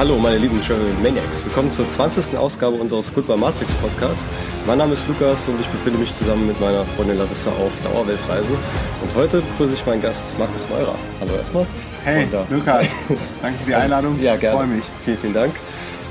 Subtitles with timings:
[0.00, 1.44] Hallo meine lieben Travel Maniacs.
[1.44, 2.34] Willkommen zur 20.
[2.38, 4.24] Ausgabe unseres Goodbye Matrix Podcasts.
[4.66, 8.54] Mein Name ist Lukas und ich befinde mich zusammen mit meiner Freundin Larissa auf Dauerweltreise.
[9.02, 10.94] Und heute begrüße ich meinen Gast Markus Meurer.
[11.20, 11.66] Hallo erstmal.
[12.02, 12.86] Hey Lukas,
[13.42, 14.18] danke für die Einladung.
[14.22, 14.56] ja, gerne.
[14.56, 14.84] Freue mich.
[15.04, 15.54] Vielen, vielen Dank.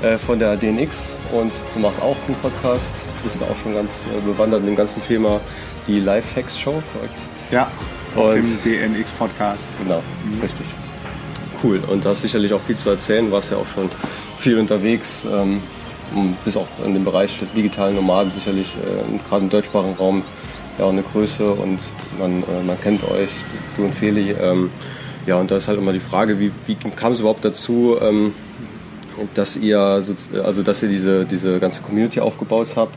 [0.04, 2.94] Äh, von der DNX und du machst auch einen Podcast,
[3.24, 5.40] bist auch schon ganz äh, bewandert in dem ganzen Thema,
[5.88, 7.18] die Lifehacks Show, korrekt?
[7.50, 7.68] Ja,
[8.14, 9.64] Und- dem DNX Podcast.
[9.82, 10.00] Genau,
[10.40, 10.64] richtig.
[11.62, 11.80] Cool.
[11.90, 13.26] Und da hast sicherlich auch viel zu erzählen.
[13.26, 13.88] Du warst ja auch schon
[14.38, 15.24] viel unterwegs.
[15.30, 15.60] Ähm,
[16.14, 20.22] und bist auch in dem Bereich der digitalen Nomaden sicherlich äh, gerade im deutschsprachigen Raum
[20.76, 21.78] ja auch eine Größe und
[22.18, 23.30] man, äh, man kennt euch,
[23.76, 24.32] du und Feli.
[24.32, 24.70] Ähm,
[25.26, 28.34] ja, und da ist halt immer die Frage, wie, wie kam es überhaupt dazu, ähm,
[29.34, 32.96] dass ihr, so- also dass ihr diese, diese ganze Community aufgebaut habt?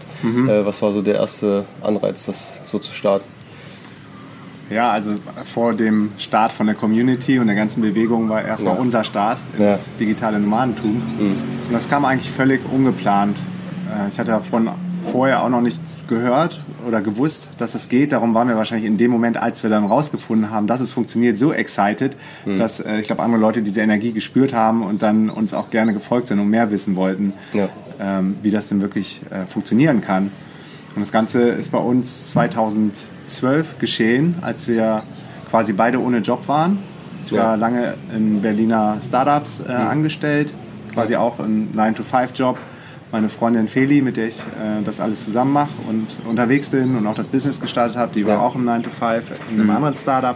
[0.50, 3.26] Äh, was war so der erste Anreiz, das so zu starten?
[4.74, 8.82] Ja, also vor dem Start von der Community und der ganzen Bewegung war erstmal Ja.
[8.82, 9.72] unser Start in Ja.
[9.72, 11.02] das digitale Nomadentum.
[11.20, 13.38] Und das kam eigentlich völlig ungeplant.
[13.90, 14.70] Äh, Ich hatte davon
[15.12, 18.14] vorher auch noch nichts gehört oder gewusst, dass es geht.
[18.14, 21.38] Darum waren wir wahrscheinlich in dem Moment, als wir dann rausgefunden haben, dass es funktioniert,
[21.38, 22.16] so excited,
[22.58, 25.94] dass äh, ich glaube, andere Leute diese Energie gespürt haben und dann uns auch gerne
[25.94, 27.68] gefolgt sind und mehr wissen wollten, Ja.
[28.00, 30.32] ähm, wie das denn wirklich äh, funktionieren kann.
[30.96, 32.32] Und das Ganze ist bei uns
[33.28, 35.04] 2012 geschehen, als wir
[35.50, 36.80] quasi beide ohne Job waren.
[37.26, 37.44] Ich Ja.
[37.50, 40.54] war lange in Berliner Startups äh, angestellt,
[40.94, 42.58] quasi auch ein 9-to-5-Job.
[43.12, 47.06] Meine Freundin Feli, mit der ich äh, das alles zusammen mache und unterwegs bin und
[47.08, 48.40] auch das Business gestartet habe, die war Ja.
[48.42, 49.22] auch im 9-to-5
[49.52, 50.36] in einem anderen Startup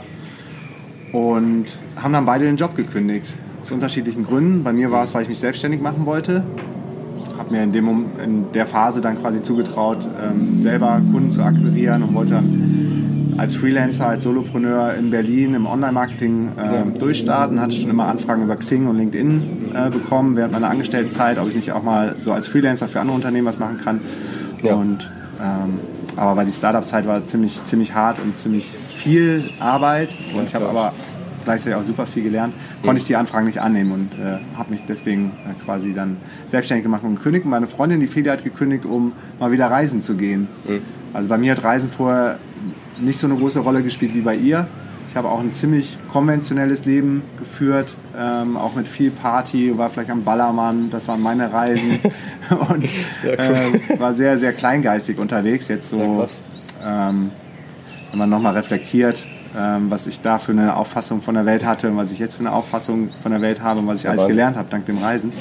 [1.12, 3.34] und haben dann beide den Job gekündigt.
[3.62, 4.64] Aus unterschiedlichen Gründen.
[4.64, 6.44] Bei mir war es, weil ich mich selbstständig machen wollte.
[7.38, 12.04] Habe mir in, dem, in der Phase dann quasi zugetraut, ähm, selber Kunden zu akquirieren
[12.04, 17.62] und wollte dann als Freelancer, als Solopreneur in Berlin im Online-Marketing ähm, durchstarten.
[17.62, 21.56] Hatte schon immer Anfragen über Xing und LinkedIn äh, bekommen während meiner Angestelltenzeit, ob ich
[21.56, 24.02] nicht auch mal so als Freelancer für andere Unternehmen was machen kann.
[24.64, 24.74] Ja.
[24.74, 25.80] Und, ähm,
[26.16, 30.68] aber weil die Startup-Zeit war ziemlich, ziemlich hart und ziemlich viel Arbeit und ich habe
[30.68, 30.94] aber
[31.48, 32.54] gleichzeitig auch super viel gelernt,
[32.84, 36.18] konnte ich die Anfragen nicht annehmen und äh, habe mich deswegen äh, quasi dann
[36.50, 37.46] selbstständig gemacht und gekündigt.
[37.46, 40.50] Und meine Freundin, die Feli, hat gekündigt, um mal wieder reisen zu gehen.
[41.14, 42.38] Also bei mir hat Reisen vorher
[43.00, 44.68] nicht so eine große Rolle gespielt wie bei ihr.
[45.10, 50.10] Ich habe auch ein ziemlich konventionelles Leben geführt, ähm, auch mit viel Party, war vielleicht
[50.12, 52.00] am Ballermann, das waren meine Reisen
[52.70, 52.86] und
[53.26, 55.70] ähm, war sehr, sehr kleingeistig unterwegs.
[55.70, 56.28] Jetzt so,
[56.84, 57.32] Ja, ähm,
[58.12, 61.98] wenn man nochmal reflektiert, was ich da für eine Auffassung von der Welt hatte und
[61.98, 64.36] was ich jetzt für eine Auffassung von der Welt habe und was ich alles Wahnsinn.
[64.38, 65.32] gelernt habe dank dem Reisen.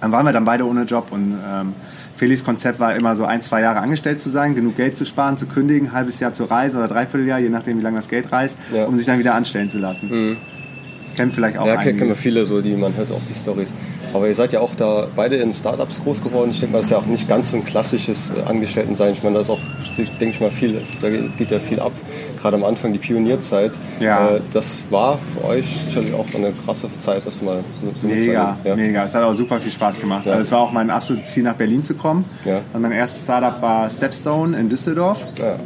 [0.00, 1.72] Dann waren wir dann beide ohne Job und ähm,
[2.16, 5.36] Felix Konzept war immer so ein, zwei Jahre angestellt zu sein, genug Geld zu sparen,
[5.36, 8.08] zu kündigen, ein halbes Jahr zu reisen oder dreiviertel Jahr, je nachdem wie lange das
[8.08, 8.86] Geld reist, Ja.
[8.86, 10.36] um sich dann wieder anstellen zu lassen.
[11.16, 11.96] Kennt vielleicht auch Ja, einige.
[11.96, 13.72] kennen wir viele so, die man hört auch die Stories.
[14.12, 16.50] Aber ihr seid ja auch da beide in Startups groß geworden.
[16.52, 19.12] Ich denke mal, das ist ja auch nicht ganz so ein klassisches äh, Angestelltensein.
[19.12, 19.58] Ich meine, da ist auch,
[19.98, 21.92] denke ich mal, viel, da geht ja viel ab.
[22.40, 23.72] Gerade am Anfang die Pionierzeit.
[24.00, 24.28] Ja.
[24.36, 28.56] Äh, Das war für euch sicherlich auch eine krasse Zeit, das mal so, so Mega,
[28.64, 28.76] ja.
[28.76, 29.04] mega.
[29.04, 30.26] Es hat auch super viel Spaß gemacht.
[30.26, 30.32] Ja.
[30.32, 32.24] Also es war auch mein absolutes Ziel, nach Berlin zu kommen.
[32.44, 32.60] Ja.
[32.72, 35.18] Und mein erstes Startup war Stepstone in Düsseldorf.
[35.36, 35.56] Ja.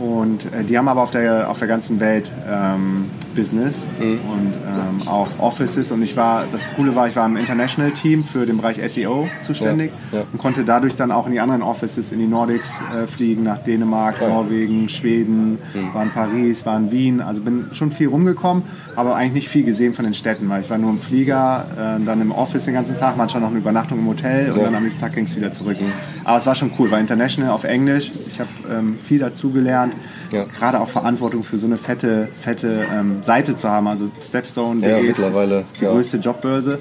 [0.00, 3.06] Und äh, die haben aber auf der, auf der ganzen Welt ähm,
[3.36, 4.18] Business Mhm.
[4.30, 5.92] und ähm, auch Offices.
[5.92, 9.28] Und ich war, das Coole war, ich war im International Team für den Bereich SEO
[9.42, 10.24] zuständig Ja, ja.
[10.32, 13.58] und konnte dadurch dann auch in die anderen Offices, in die Nordics äh, fliegen, nach
[13.58, 14.26] Dänemark, Ja.
[14.28, 14.32] Mhm.
[14.34, 15.58] Norwegen, Schweden,
[15.92, 17.20] war in Paris, war in Wien.
[17.20, 18.64] Also bin schon viel rumgekommen,
[18.96, 21.66] aber eigentlich nicht viel gesehen von den Städten, weil ich war nur im Flieger,
[22.00, 24.74] äh, dann im Office den ganzen Tag, manchmal noch eine Übernachtung im Hotel und dann
[24.74, 25.76] am nächsten Tag ging es wieder zurück.
[26.24, 28.10] Aber es war schon cool, war international auf Englisch.
[28.26, 29.89] Ich habe ähm, viel dazugelernt.
[30.30, 30.44] Ja.
[30.44, 33.86] Gerade auch Verantwortung für so eine fette, fette ähm, Seite zu haben.
[33.86, 35.92] Also Stepstone Ja, ist mittlerweile, ist die ja.
[35.92, 36.78] größte Jobbörse,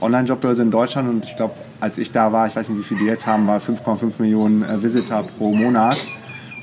[0.00, 1.08] Online-Jobbörse in Deutschland.
[1.08, 3.46] Und ich glaube, als ich da war, ich weiß nicht, wie viel die jetzt haben,
[3.46, 5.98] war 5,5 Millionen äh, Visitor pro Monat.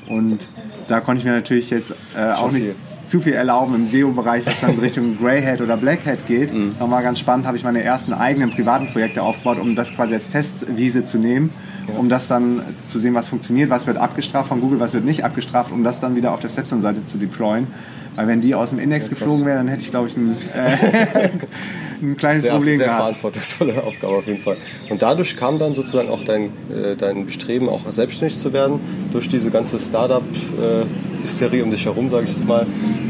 [0.07, 0.39] Und
[0.87, 2.75] da konnte ich mir natürlich jetzt äh, auch nicht viel.
[3.07, 6.53] zu viel erlauben im SEO-Bereich, was dann in Richtung Grey Hat oder Black Hat geht.
[6.53, 6.75] Mhm.
[6.79, 10.29] War ganz spannend, habe ich meine ersten eigenen privaten Projekte aufgebaut, um das quasi als
[10.29, 11.49] Testwiese zu nehmen,
[11.97, 15.23] um das dann zu sehen, was funktioniert, was wird abgestraft von Google, was wird nicht
[15.23, 17.67] abgestraft, um das dann wieder auf der Stepstone-Seite zu deployen.
[18.15, 21.29] Weil wenn die aus dem Index geflogen wäre, dann hätte ich, glaube ich, ein, äh,
[22.01, 23.01] ein kleines Sehr, Problem sehr gehabt.
[23.01, 24.55] verantwortungsvolle Aufgabe auf jeden Fall.
[24.89, 28.79] Und dadurch kam dann sozusagen auch dein, äh, dein Bestreben, auch selbstständig zu werden,
[29.11, 32.65] durch diese ganze Startup-Hysterie um dich herum, sage ich jetzt mal.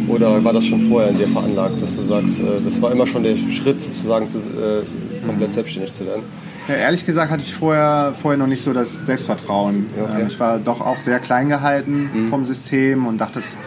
[0.07, 3.05] Oder war das schon vorher in dir veranlagt, dass du sagst, äh, das war immer
[3.05, 4.81] schon der Schritt, sozusagen zu, äh,
[5.25, 6.23] komplett selbstständig zu werden?
[6.67, 9.85] Ja, ehrlich gesagt hatte ich vorher, vorher noch nicht so das Selbstvertrauen.
[9.99, 10.13] Okay.
[10.15, 10.19] Mhm.
[10.21, 13.57] Ähm, Ich war doch auch sehr klein gehalten vom System und dachte, das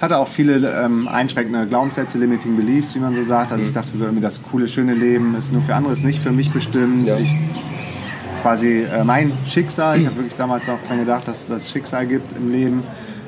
[0.00, 3.52] hatte auch viele ähm, einschränkende Glaubenssätze, limiting beliefs, wie man so sagt.
[3.52, 6.20] Also ich dachte so irgendwie, das coole, schöne Leben ist nur für andere, ist nicht
[6.20, 7.06] für mich bestimmt.
[7.06, 7.16] Ja.
[7.18, 7.32] Ich,
[8.42, 12.06] quasi äh, mein Schicksal, ich habe wirklich damals auch dran gedacht, dass es das Schicksal
[12.06, 12.82] gibt im Leben,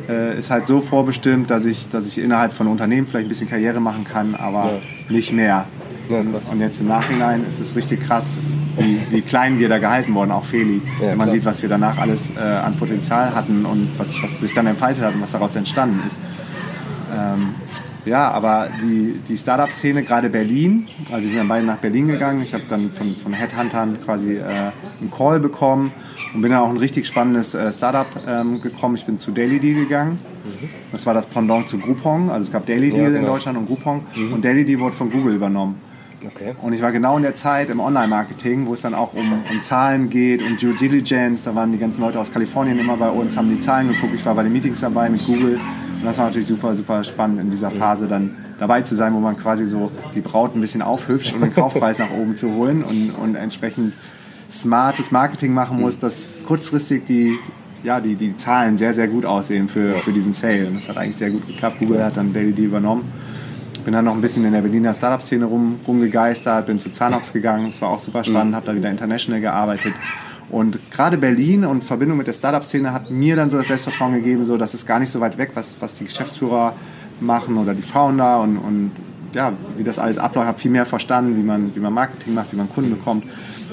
[0.09, 3.49] äh, ist halt so vorbestimmt, dass ich, dass ich innerhalb von Unternehmen vielleicht ein bisschen
[3.49, 4.79] Karriere machen kann, aber Ja.
[5.09, 5.67] nicht mehr.
[6.09, 8.37] Ja, und, und jetzt im Nachhinein ist es richtig krass,
[8.77, 10.83] wie, wie klein wir da gehalten wurden, auch Feli.
[11.01, 11.31] Ja, Wenn man klar.
[11.31, 15.05] sieht, was wir danach alles äh, an Potenzial hatten und was, was sich dann entfaltet
[15.05, 16.19] hat und was daraus entstanden ist.
[17.13, 17.55] Ähm,
[18.05, 22.43] ja, aber die, die Startup-Szene, gerade Berlin, also wir sind dann beide nach Berlin gegangen.
[22.43, 25.91] Ich habe dann von, von Headhuntern quasi äh, einen Call bekommen
[26.35, 28.97] und bin dann auch ein richtig spannendes äh, Startup ähm, gekommen.
[28.97, 30.19] Ich bin zu Daily Deal gegangen.
[30.93, 32.29] Das war das Pendant zu Groupon.
[32.29, 33.29] Also es gab Daily Deal in genau.
[33.29, 34.03] Deutschland und Groupon.
[34.33, 35.81] Und Daily Deal wurde von Google übernommen.
[36.27, 36.55] Okay.
[36.63, 39.63] Und ich war genau in der Zeit im Online-Marketing, wo es dann auch um, um
[39.63, 41.45] Zahlen geht und Due Diligence.
[41.45, 44.15] Da waren die ganzen Leute aus Kalifornien immer bei uns, haben die Zahlen geguckt.
[44.15, 45.61] Ich war bei den Meetings dabei mit Google.
[46.01, 49.21] Und das war natürlich super, super spannend in dieser Phase dann dabei zu sein, wo
[49.21, 52.85] man quasi so die Braut ein bisschen aufhübscht, um den Kaufpreis nach oben zu holen
[52.85, 53.95] und, und entsprechend
[54.51, 57.37] smartes Marketing machen muss, dass kurzfristig die,
[57.83, 60.67] ja, die, die Zahlen sehr, sehr gut aussehen für, für diesen Sale.
[60.67, 61.79] Und das hat eigentlich sehr gut geklappt.
[61.79, 63.11] Google hat dann Daily Deal übernommen.
[63.85, 67.67] Bin dann noch ein bisschen in der Berliner Startup-Szene rum, rumgegeistert, bin zu Zanox gegangen,
[67.67, 69.95] das war auch super spannend, habe da wieder international gearbeitet.
[70.51, 74.45] Und gerade Berlin und Verbindung mit der Startup-Szene hat mir dann so das Selbstvertrauen gegeben,
[74.45, 76.75] so dass es gar nicht so weit weg, was, was die Geschäftsführer
[77.21, 78.93] machen oder die Founder und, und
[79.33, 82.53] ja, wie das alles abläuft, habe viel mehr verstanden, wie man, wie man Marketing macht,
[82.53, 83.25] wie man Kunden bekommt.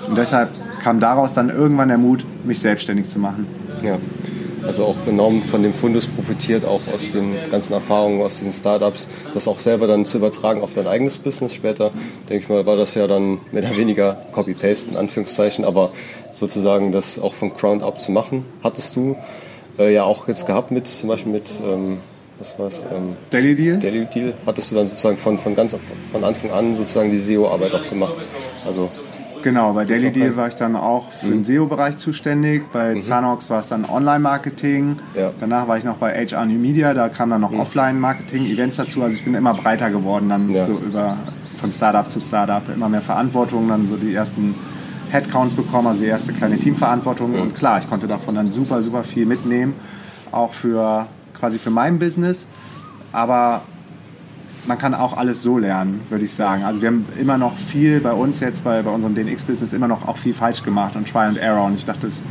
[0.08, 0.50] Und deshalb
[0.82, 3.46] kam daraus dann irgendwann der Mut, mich selbstständig zu machen.
[3.84, 3.98] Ja.
[4.66, 9.08] Also auch enorm von dem Fundus profitiert, auch aus den ganzen Erfahrungen aus diesen Startups,
[9.34, 11.92] das auch selber dann zu übertragen auf dein eigenes Business später.
[12.30, 15.92] Denke ich mal, war das ja dann mehr oder weniger Copy-Paste in Anführungszeichen, aber
[16.32, 19.16] sozusagen das auch von Ground Up zu machen, hattest du
[19.80, 21.98] äh, ja auch jetzt gehabt mit, zum Beispiel mit, ähm,
[22.40, 23.80] was war's, ähm, Daily Deal?
[23.80, 25.76] Daily Deal, hattest du dann sozusagen von, von ganz
[26.12, 28.16] von Anfang an sozusagen die SEO-Arbeit auch gemacht.
[28.66, 28.90] Also
[29.44, 32.64] Genau, bei Daily Deal ein- war ich dann auch für den SEO-Bereich zuständig.
[32.72, 34.98] Bei Zanox war es dann Online-Marketing.
[35.16, 35.32] Ja.
[35.40, 39.02] Danach war ich noch bei HR New Media, da kam dann noch Offline-Marketing, Events dazu.
[39.04, 40.66] Also ich bin immer breiter geworden, dann Ja.
[40.66, 41.18] so über
[41.60, 44.56] von Startup zu Startup, immer mehr Verantwortung, dann so die ersten
[45.12, 47.36] Headcounts bekommen, also die erste kleine Teamverantwortung.
[47.40, 49.74] Und klar, ich konnte davon dann super, super viel mitnehmen,
[50.32, 51.06] auch für
[51.40, 52.48] quasi für mein Business.
[53.12, 53.62] Aber
[54.68, 56.64] man kann auch alles so lernen, würde ich sagen.
[56.64, 60.08] Also wir haben immer noch viel bei uns jetzt, bei, bei unserem DNX-Business, immer noch
[60.08, 61.66] auch viel falsch gemacht und Try and Error.
[61.66, 62.22] Und ich dachte, es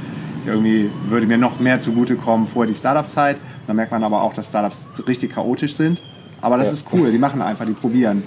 [0.47, 3.37] irgendwie würde mir noch mehr zugutekommen vor die Startup-Zeit.
[3.67, 6.00] Da merkt man aber auch, dass Startups richtig chaotisch sind.
[6.41, 6.73] Aber das Ja.
[6.73, 8.23] ist cool, die machen einfach, die probieren.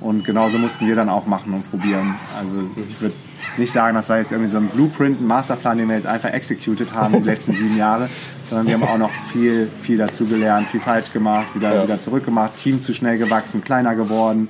[0.00, 2.14] Und genauso mussten wir dann auch machen und probieren.
[2.38, 3.14] Also ich würde
[3.56, 6.30] nicht sagen, das war jetzt irgendwie so ein Blueprint, ein Masterplan, den wir jetzt einfach
[6.30, 8.08] executed haben die letzten sieben Jahre,
[8.50, 11.82] sondern wir haben auch noch viel, viel dazu gelernt, viel falsch gemacht, wieder, Ja.
[11.84, 14.48] wieder zurückgemacht, Team zu schnell gewachsen, kleiner geworden,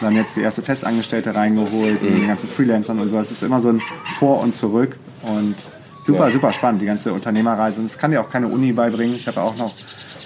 [0.00, 3.18] dann jetzt die erste Festangestellte reingeholt, mit den ganzen Freelancern und so.
[3.18, 3.80] Es ist immer so ein
[4.18, 5.54] Vor und Zurück und
[6.02, 6.30] super, Ja.
[6.30, 7.80] super spannend, die ganze Unternehmerreise.
[7.80, 9.16] Und das kann dir auch keine Uni beibringen.
[9.16, 9.74] Ich habe auch noch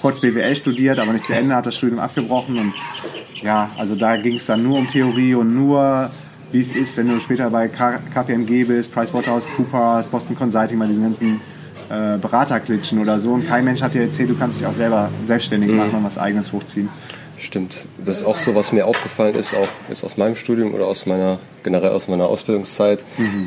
[0.00, 2.72] kurz BWL studiert, aber nicht zu Ende, habe das Studium abgebrochen und
[3.42, 6.10] ja, also da ging es dann nur um Theorie und nur,
[6.52, 11.40] wie es ist, wenn du später bei KPMG bist, PricewaterhouseCoopers, Boston Consulting, bei diesen ganzen
[11.88, 13.32] äh, Beraterklitschen oder so.
[13.32, 16.18] Und kein Mensch hat dir erzählt, du kannst dich auch selber selbstständig machen und was
[16.18, 16.88] eigenes hochziehen.
[17.40, 17.86] Stimmt.
[18.04, 21.06] Das ist auch so, was mir aufgefallen ist, auch jetzt aus meinem Studium oder aus
[21.06, 23.02] meiner, generell aus meiner Ausbildungszeit,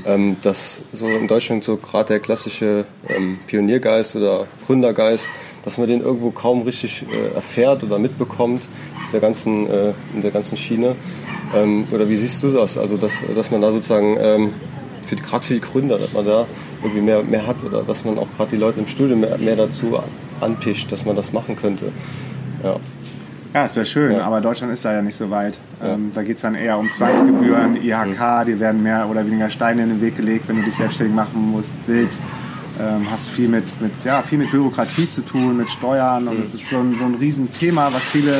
[0.07, 5.29] ähm, dass so in Deutschland so gerade der klassische ähm, Pioniergeist oder Gründergeist,
[5.63, 8.67] dass man den irgendwo kaum richtig äh, erfährt oder mitbekommt,
[9.05, 10.95] dieser ganzen, äh, in der ganzen Schiene.
[11.55, 12.77] Ähm, oder wie siehst du das?
[12.77, 14.53] Also, dass, dass man da sozusagen, ähm,
[15.29, 16.45] gerade für die Gründer, dass man da
[16.81, 19.55] irgendwie mehr, mehr hat oder dass man auch gerade die Leute im Studium mehr, mehr
[19.55, 19.99] dazu
[20.41, 21.91] anpischt, dass man das machen könnte.
[22.63, 22.77] Ja.
[23.53, 24.21] Ja, es wäre schön, Ja.
[24.21, 25.59] aber Deutschland ist leider nicht so weit.
[25.83, 29.83] Ähm, da geht es dann eher um Zwangsgebühren, IHK, dir werden mehr oder weniger Steine
[29.83, 32.23] in den Weg gelegt, wenn du dich selbstständig machen musst, willst.
[32.81, 36.55] Ähm, hast viel mit, mit, ja, viel mit Bürokratie zu tun, mit Steuern und es
[36.55, 38.33] ist so ein, so ein Riesenthema, was viele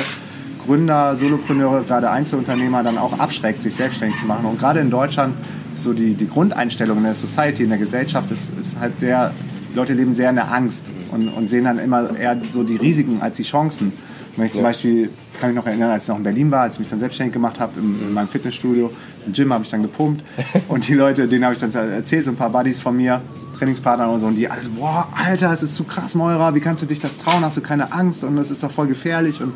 [0.66, 4.46] Gründer, Solopreneure, gerade Einzelunternehmer dann auch abschreckt, sich selbstständig zu machen.
[4.46, 5.36] Und gerade in Deutschland
[5.76, 9.34] so die, die Grundeinstellung in der Society, in der Gesellschaft ist, ist halt sehr,
[9.72, 12.76] die Leute leben sehr in der Angst und, und sehen dann immer eher so die
[12.76, 13.94] Risiken als die Chancen.
[14.36, 14.64] Wenn ich zum.
[14.64, 17.00] Beispiel, kann ich noch erinnern, als ich noch in Berlin war, als ich mich dann
[17.00, 18.92] selbstständig gemacht habe, in, in meinem Fitnessstudio,
[19.28, 20.24] im Gym habe ich dann gepumpt
[20.70, 23.22] und die Leute, denen habe ich dann erzählt, so ein paar Buddies von mir,
[23.54, 26.84] Trainingspartner und so, und die alles, boah, Alter, es ist zu krass, Meurer, wie kannst
[26.84, 29.42] du dich das trauen, hast du keine Angst und das ist doch voll gefährlich.
[29.42, 29.54] Und,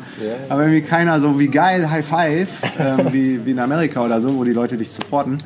[0.48, 4.36] Aber irgendwie keiner so, wie geil, High Five, ähm, wie, wie in Amerika oder so,
[4.36, 5.38] wo die Leute dich supporten.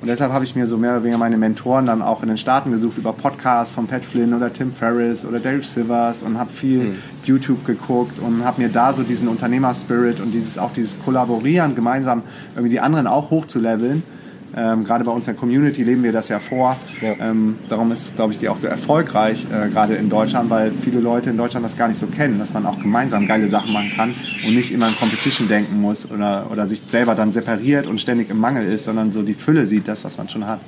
[0.00, 2.38] Und deshalb habe ich mir so mehr oder weniger meine Mentoren dann auch in den
[2.38, 6.50] Staaten gesucht über Podcasts von Pat Flynn oder Tim Ferriss oder Derek Silvers und habe
[6.52, 6.98] viel mhm.
[7.24, 12.22] YouTube geguckt und habe mir da so diesen Unternehmerspirit und dieses auch dieses Kollaborieren gemeinsam
[12.54, 14.04] irgendwie die anderen auch hochzuleveln
[14.56, 16.76] ähm, gerade bei uns in der Community leben wir das ja vor.
[17.00, 17.14] Ja.
[17.20, 21.00] Ähm, darum ist, glaube ich, die auch so erfolgreich, äh, gerade in Deutschland, weil viele
[21.00, 23.92] Leute in Deutschland das gar nicht so kennen, dass man auch gemeinsam geile Sachen machen
[23.94, 24.14] kann
[24.46, 28.30] und nicht immer in Competition denken muss oder, oder sich selber dann separiert und ständig
[28.30, 30.60] im Mangel ist, sondern so die Fülle sieht, das, was man schon hat.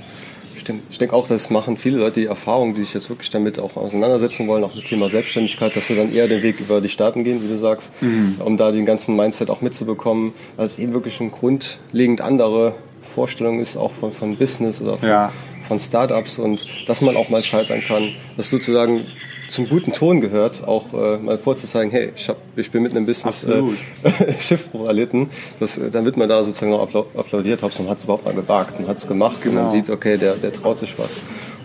[0.61, 0.83] Stimmt.
[0.91, 3.79] Ich denke auch, das machen viele Leute die Erfahrung, die sich jetzt wirklich damit auch
[3.79, 7.25] auseinandersetzen wollen, auch mit Thema Selbstständigkeit, dass sie dann eher den Weg über die Staaten
[7.25, 8.37] gehen, wie du sagst, mhm.
[8.45, 12.75] um da den ganzen Mindset auch mitzubekommen, weil es eben wirklich ein grundlegend andere
[13.11, 15.33] Vorstellung ist, auch von, von Business oder von, ja.
[15.69, 18.13] von Startups und dass man auch mal scheitern kann.
[18.37, 19.07] Das sozusagen
[19.51, 23.05] zum guten Ton gehört, auch äh, mal vorzuzeigen, hey, ich, hab, ich bin mit einem
[23.05, 23.63] Business äh,
[24.41, 25.29] Schiffbruch erlitten.
[25.59, 28.35] Das, äh, dann wird man da sozusagen auch applaudiert, Hauptsache man hat es überhaupt mal
[28.35, 29.51] gewagt und hat es gemacht genau.
[29.51, 29.85] und man genau.
[29.85, 31.17] sieht, okay, der, der traut sich was.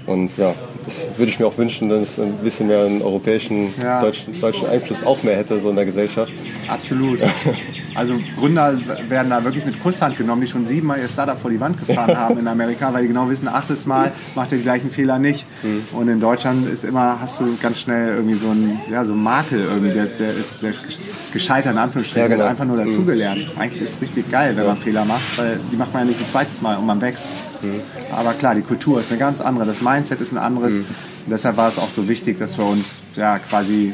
[0.07, 3.73] Und ja, das würde ich mir auch wünschen, dass es ein bisschen mehr einen europäischen,
[3.81, 4.01] ja.
[4.01, 6.33] deutschen, deutschen Einfluss auch mehr hätte, so in der Gesellschaft.
[6.67, 7.19] Absolut.
[7.95, 8.77] Also Gründer
[9.09, 12.17] werden da wirklich mit Kusshand genommen, die schon siebenmal ihr Startup vor die Wand gefahren
[12.17, 15.45] haben in Amerika, weil die genau wissen, achtes Mal macht ihr die gleichen Fehler nicht.
[15.63, 15.97] Mhm.
[15.97, 19.23] Und in Deutschland ist immer, hast du ganz schnell irgendwie so einen, ja, so einen
[19.23, 20.83] Makel irgendwie, der, der, ist, der ist
[21.31, 22.49] gescheitert in Anführungsstrichen, ja, genau.
[22.49, 23.55] einfach nur dazugelernt.
[23.55, 23.61] Mhm.
[23.61, 26.19] Eigentlich ist es richtig geil, wenn man Fehler macht, weil die macht man ja nicht
[26.19, 27.27] ein zweites Mal und man wächst.
[27.61, 27.79] Mhm.
[28.11, 30.75] Aber klar, die Kultur ist eine ganz andere, das Mindset ist ein anderes.
[30.75, 30.85] Und
[31.31, 33.93] deshalb war es auch so wichtig, dass wir uns ja quasi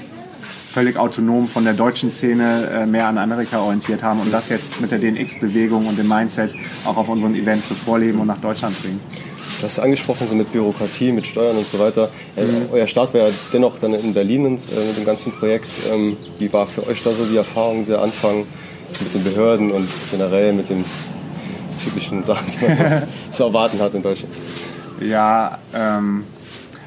[0.71, 4.79] völlig autonom von der deutschen Szene äh, mehr an Amerika orientiert haben und das jetzt
[4.79, 8.81] mit der DNX-Bewegung und dem Mindset auch auf unseren Events zu vorleben und nach Deutschland
[8.81, 8.99] bringen.
[9.59, 12.09] Du hast angesprochen, so mit Bürokratie, mit Steuern und so weiter.
[12.35, 12.69] Äh, mhm.
[12.71, 15.69] Euer Start war ja dennoch dann in Berlin und, äh, mit dem ganzen Projekt.
[15.91, 18.45] Ähm, wie war für euch da so die Erfahrung, der Anfang
[18.99, 20.85] mit den Behörden und generell mit den
[21.83, 22.83] typischen Sachen, die man so
[23.29, 24.33] zu erwarten hat in Deutschland?
[25.01, 26.23] Ja, ähm,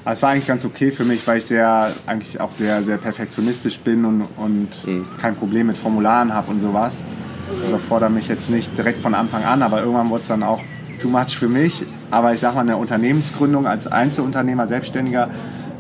[0.04, 2.98] aber es war eigentlich ganz okay für mich, weil ich sehr, eigentlich auch sehr, sehr
[2.98, 5.06] perfektionistisch bin und, und mhm.
[5.20, 6.98] kein Problem mit Formularen habe und sowas.
[7.62, 10.60] Ich überfordere mich jetzt nicht direkt von Anfang an, aber irgendwann wurde es dann auch
[10.98, 11.84] too much für mich.
[12.10, 15.30] Aber ich sag mal, eine Unternehmensgründung als Einzelunternehmer, Selbstständiger,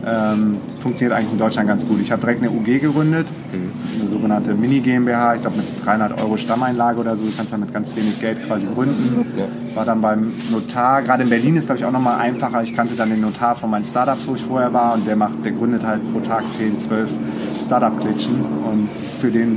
[0.06, 1.98] ähm, funktioniert eigentlich in Deutschland ganz gut.
[2.00, 3.72] Ich habe direkt eine UG gegründet, mhm.
[3.98, 7.24] eine sogenannte Mini-GmbH, ich glaube mit 300 Euro Stammeinlage oder so.
[7.24, 9.26] Du kannst dann mit ganz wenig Geld quasi gründen.
[9.36, 9.46] Ja.
[9.74, 12.62] War dann beim Notar, gerade in Berlin ist glaube ich auch nochmal einfacher.
[12.62, 15.42] Ich kannte dann den Notar von meinen Startups, wo ich vorher war und der, macht,
[15.42, 17.10] der gründet halt pro Tag 10, 12
[17.64, 18.88] Startup-Klitschen und
[19.20, 19.56] für den,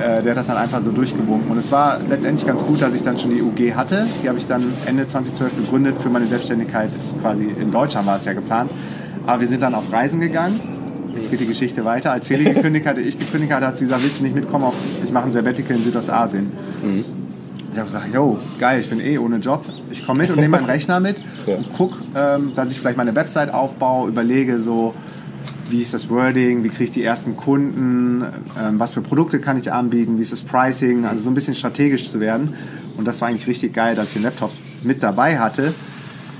[0.00, 1.48] äh, der hat das dann einfach so durchgewunken.
[1.48, 4.04] Und es war letztendlich ganz gut, dass ich dann schon die UG hatte.
[4.20, 6.90] Die habe ich dann Ende 2012 gegründet für meine Selbstständigkeit
[7.22, 8.70] quasi in Deutschland war es ja geplant.
[9.26, 10.55] Aber wir sind dann auf Reisen gegangen.
[11.16, 12.12] Jetzt geht die Geschichte weiter.
[12.12, 14.64] Als Feli gekündigt hatte, ich gekündigt hatte, hat sie gesagt, willst du nicht mitkommen?
[14.64, 16.52] Auf, ich mache ein Sabbatical in Südostasien.
[16.82, 17.04] Mhm.
[17.72, 19.64] Ich habe gesagt, yo, geil, ich bin eh ohne Job.
[19.90, 21.56] Ich komme mit und nehme meinen Rechner mit ja.
[21.56, 24.94] und gucke, ähm, dass ich vielleicht meine Website aufbaue, überlege so,
[25.68, 29.58] wie ist das Wording, wie kriege ich die ersten Kunden, ähm, was für Produkte kann
[29.58, 32.54] ich anbieten, wie ist das Pricing, also so ein bisschen strategisch zu werden.
[32.96, 35.74] Und das war eigentlich richtig geil, dass ich den Laptop mit dabei hatte,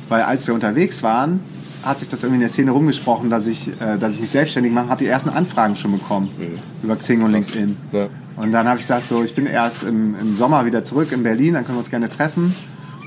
[0.08, 1.40] weil als wir unterwegs waren,
[1.86, 4.72] hat sich das irgendwie in der Szene rumgesprochen, dass ich, äh, dass ich mich selbstständig
[4.72, 6.58] mache, habe die ersten Anfragen schon bekommen mhm.
[6.82, 7.76] über Xing und LinkedIn.
[7.92, 8.08] Ja.
[8.36, 11.22] Und dann habe ich gesagt, so, ich bin erst im, im, Sommer wieder zurück in
[11.22, 12.54] Berlin, dann können wir uns gerne treffen.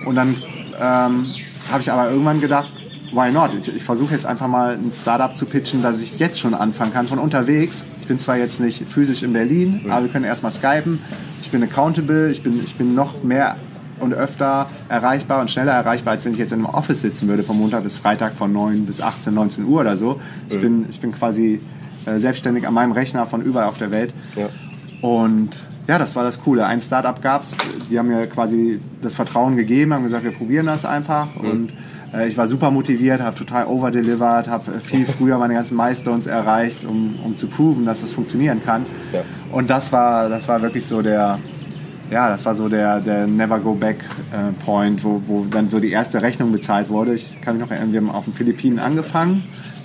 [0.05, 0.29] Und dann
[0.81, 1.25] ähm,
[1.71, 2.71] habe ich aber irgendwann gedacht,
[3.11, 3.51] why not?
[3.59, 6.93] Ich, ich versuche jetzt einfach mal ein Startup zu pitchen, dass ich jetzt schon anfangen
[6.93, 7.85] kann, von unterwegs.
[8.01, 9.91] Ich bin zwar jetzt nicht physisch in Berlin, mhm.
[9.91, 10.99] aber wir können erstmal skypen.
[11.41, 13.57] Ich bin accountable, ich bin, ich bin noch mehr
[13.99, 17.43] und öfter erreichbar und schneller erreichbar, als wenn ich jetzt in einem Office sitzen würde,
[17.43, 20.19] von Montag bis Freitag von 9 bis 18, 19 Uhr oder so.
[20.49, 20.61] Ich, mhm.
[20.61, 21.59] bin, ich bin quasi
[22.05, 24.13] äh, selbstständig an meinem Rechner von überall auf der Welt.
[24.35, 24.49] Ja.
[25.01, 26.65] Und ja, das war das Coole.
[26.65, 27.57] Ein Startup gab es,
[27.89, 31.27] die haben mir quasi das Vertrauen gegeben, haben gesagt, wir probieren das einfach.
[31.35, 31.49] Mhm.
[31.49, 31.73] Und
[32.13, 36.83] äh, ich war super motiviert, habe total overdelivered, habe viel früher meine ganzen Milestones erreicht,
[36.83, 38.85] um, um zu proven, dass das funktionieren kann.
[39.13, 39.21] Ja.
[39.51, 41.39] Und das war, das war wirklich so der,
[42.11, 43.97] ja, das war so der, der Never Go Back
[44.31, 47.13] äh, Point, wo, wo dann so die erste Rechnung bezahlt wurde.
[47.13, 49.43] Ich kann mich noch erinnern, wir haben auf den Philippinen angefangen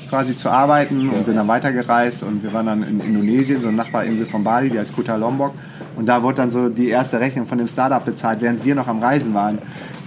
[0.08, 3.76] quasi zu arbeiten und sind dann weitergereist und wir waren dann in Indonesien, so eine
[3.78, 5.54] Nachbarinsel von Bali, die heißt Kuta Lombok
[5.96, 8.86] und da wurde dann so die erste Rechnung von dem Startup bezahlt, während wir noch
[8.86, 9.58] am Reisen waren.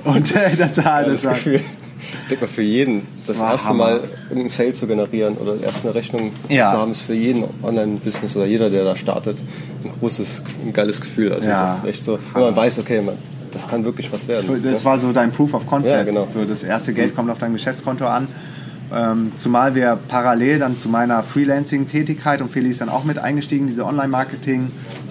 [0.04, 1.62] Und äh, das war, das, das war Gefühl
[2.30, 3.86] denke mal, für jeden das, das erste Hammer.
[3.86, 4.00] Mal
[4.32, 6.72] einen Sale zu generieren oder erst eine Rechnung ja.
[6.72, 9.40] zu haben, ist für jeden Online-Business oder jeder, der da startet,
[9.84, 11.34] ein großes, ein geiles Gefühl.
[11.34, 11.66] Also ja.
[11.66, 13.16] das ist echt so, wenn man weiß, okay, man,
[13.52, 14.62] das kann wirklich was werden.
[14.64, 15.96] Das war so dein Proof of Concept.
[15.96, 16.28] Ja, genau.
[16.30, 18.28] so das erste Geld kommt auf dein Geschäftskonto an
[18.94, 23.68] Ähm, zumal wir parallel dann zu meiner Freelancing-Tätigkeit und Feli ist dann auch mit eingestiegen,
[23.68, 23.84] diese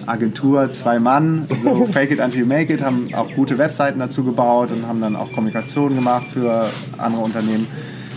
[0.07, 4.23] Online-Marketing-Agentur, zwei Mann, so Fake It Until You Make It, haben auch gute Webseiten dazu
[4.23, 7.67] gebaut und haben dann auch Kommunikation gemacht für andere Unternehmen.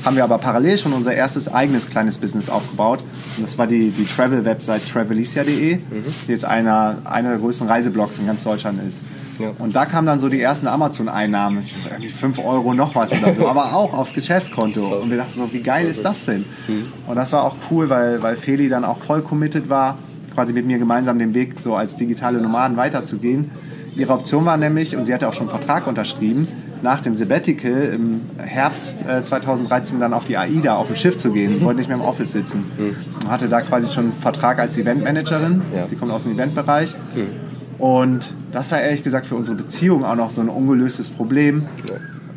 [0.05, 3.01] Haben wir aber parallel schon unser erstes eigenes kleines Business aufgebaut.
[3.37, 5.83] Und das war die, die Travel-Website travelicia.de, mhm.
[6.27, 9.01] die jetzt einer, einer der größten Reiseblogs in ganz Deutschland ist.
[9.39, 9.53] Ja.
[9.59, 13.47] Und da kamen dann so die ersten Amazon-Einnahmen, irgendwie 5 Euro noch was oder so,
[13.47, 14.87] aber auch aufs Geschäftskonto.
[15.03, 16.47] Und wir dachten so, wie geil ist das denn?
[16.69, 16.93] Mhm.
[17.07, 19.99] Und das war auch cool, weil, weil Feli dann auch voll committed war,
[20.41, 23.51] quasi mit mir gemeinsam den Weg so als digitale Nomaden weiterzugehen.
[23.95, 26.49] Ihre Option war nämlich, und sie hatte auch schon einen Vertrag unterschrieben,
[26.81, 31.31] nach dem Sabbatical im Herbst 2013 äh, dann auf die AIDA auf dem Schiff zu
[31.33, 31.55] gehen.
[31.55, 32.65] Sie wollte nicht mehr im Office sitzen.
[32.79, 33.29] Mhm.
[33.29, 35.61] Hatte da quasi schon einen Vertrag als Eventmanagerin.
[35.75, 35.87] Ja.
[35.91, 36.95] Die kommt aus dem Eventbereich.
[37.15, 41.67] Mhm und das war ehrlich gesagt für unsere Beziehung auch noch so ein ungelöstes Problem,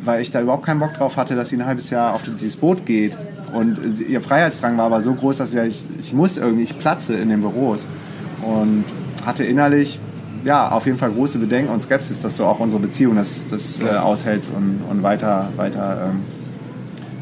[0.02, 2.56] weil ich da überhaupt keinen Bock drauf hatte, dass sie ein halbes Jahr auf dieses
[2.56, 3.12] Boot geht.
[3.54, 7.28] Und ihr Freiheitsdrang war aber so groß, dass ich, ich muss irgendwie, ich platze in
[7.28, 7.86] den Büros.
[8.42, 8.84] Und
[9.24, 10.00] hatte innerlich,
[10.44, 13.80] ja, auf jeden Fall große Bedenken und Skepsis, dass so auch unsere Beziehung das, das
[13.80, 16.22] äh, aushält und, und weiter, weiter ähm,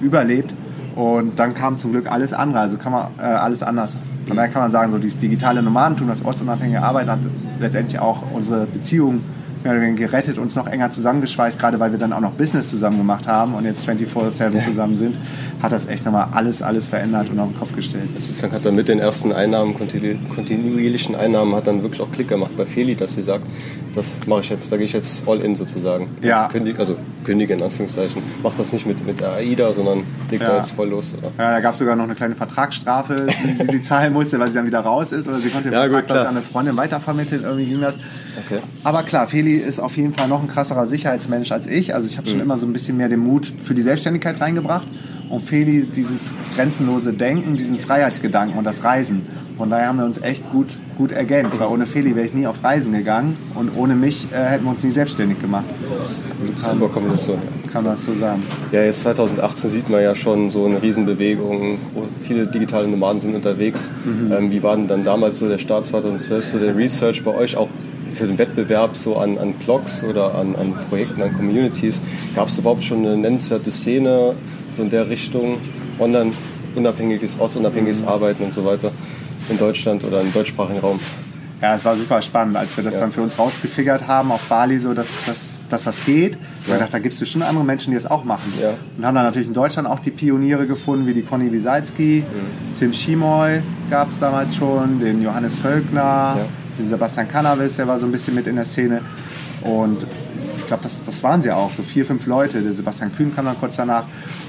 [0.00, 0.54] überlebt.
[0.96, 3.96] Und dann kam zum Glück alles andere, also kann man äh, alles anders.
[4.26, 7.18] Von daher kann man sagen, so dieses digitale Nomadentum, das ortsunabhängige Arbeiten hat
[7.60, 9.20] letztendlich auch unsere Beziehung
[9.64, 12.68] mehr oder weniger gerettet, uns noch enger zusammengeschweißt, gerade weil wir dann auch noch Business
[12.70, 14.60] zusammen gemacht haben und jetzt 24-7 ja.
[14.60, 15.16] zusammen sind,
[15.62, 18.08] hat das echt nochmal alles, alles verändert und auf den Kopf gestellt.
[18.14, 22.56] Sozusagen hat dann mit den ersten Einnahmen, kontinuierlichen Einnahmen, hat dann wirklich auch Klick gemacht
[22.56, 23.46] bei Feli, dass sie sagt,
[23.94, 26.08] das mache ich jetzt, da gehe ich jetzt all in sozusagen.
[26.22, 26.48] Ja.
[26.48, 28.22] Kündig, also kündige in Anführungszeichen.
[28.42, 30.50] Macht das nicht mit, mit der AIDA, sondern legt ja.
[30.50, 31.14] da jetzt voll los.
[31.16, 31.30] Oder?
[31.38, 34.48] Ja, da gab es sogar noch eine kleine Vertragsstrafe, die, die sie zahlen musste, weil
[34.48, 35.28] sie dann wieder raus ist.
[35.28, 37.98] Oder sie konnte den ja, Vertrag gut, an eine Freundin weitervermitteln, irgendwie ging das.
[38.46, 38.60] Okay.
[38.84, 41.94] Aber klar, Feli ist auf jeden Fall noch ein krasserer Sicherheitsmensch als ich.
[41.94, 42.44] Also ich habe schon mhm.
[42.44, 44.86] immer so ein bisschen mehr den Mut für die Selbstständigkeit reingebracht.
[45.28, 49.24] Und Feli dieses grenzenlose Denken, diesen Freiheitsgedanken und das Reisen.
[49.56, 52.46] Von daher haben wir uns echt gut, gut ergänzt, weil ohne Feli wäre ich nie
[52.46, 55.64] auf Reisen gegangen und ohne mich äh, hätten wir uns nie selbstständig gemacht.
[56.56, 57.38] Super Kombination.
[57.72, 58.42] Kann man das so sagen.
[58.72, 61.78] Ja, jetzt 2018 sieht man ja schon so eine Riesenbewegung.
[62.22, 63.90] Viele digitale Nomaden sind unterwegs.
[64.04, 64.32] Mhm.
[64.32, 67.56] Ähm, wie war denn dann damals so der Start 2012, so der Research bei euch
[67.56, 67.68] auch
[68.12, 72.00] für den Wettbewerb so an, an Blogs oder an, an Projekten, an Communities?
[72.34, 74.34] Gab es überhaupt schon eine nennenswerte Szene
[74.70, 75.58] so in der Richtung?
[75.98, 76.32] Online
[76.74, 78.92] unabhängiges, ortsunabhängiges Arbeiten und so weiter
[79.48, 80.98] in Deutschland oder im deutschsprachigen Raum.
[81.60, 83.00] Ja, es war super spannend, als wir das ja.
[83.00, 86.34] dann für uns rausgefigert haben auf Bali, so dass, dass, dass das geht.
[86.66, 86.74] Ja.
[86.74, 88.52] Ich dachte, da gibt es bestimmt andere Menschen, die das auch machen.
[88.60, 88.70] Ja.
[88.98, 92.78] Und haben dann natürlich in Deutschland auch die Pioniere gefunden, wie die Conny Wiesalski, mhm.
[92.80, 96.36] Tim Schimoy gab es damals schon, den Johannes Völkner.
[96.82, 99.00] Den Sebastian Cannabis, der war so ein bisschen mit in der Szene.
[99.62, 100.06] Und
[100.72, 102.62] glaube, das, das waren sie auch, so vier, fünf Leute.
[102.62, 104.04] Der Sebastian Kühn kam dann kurz danach.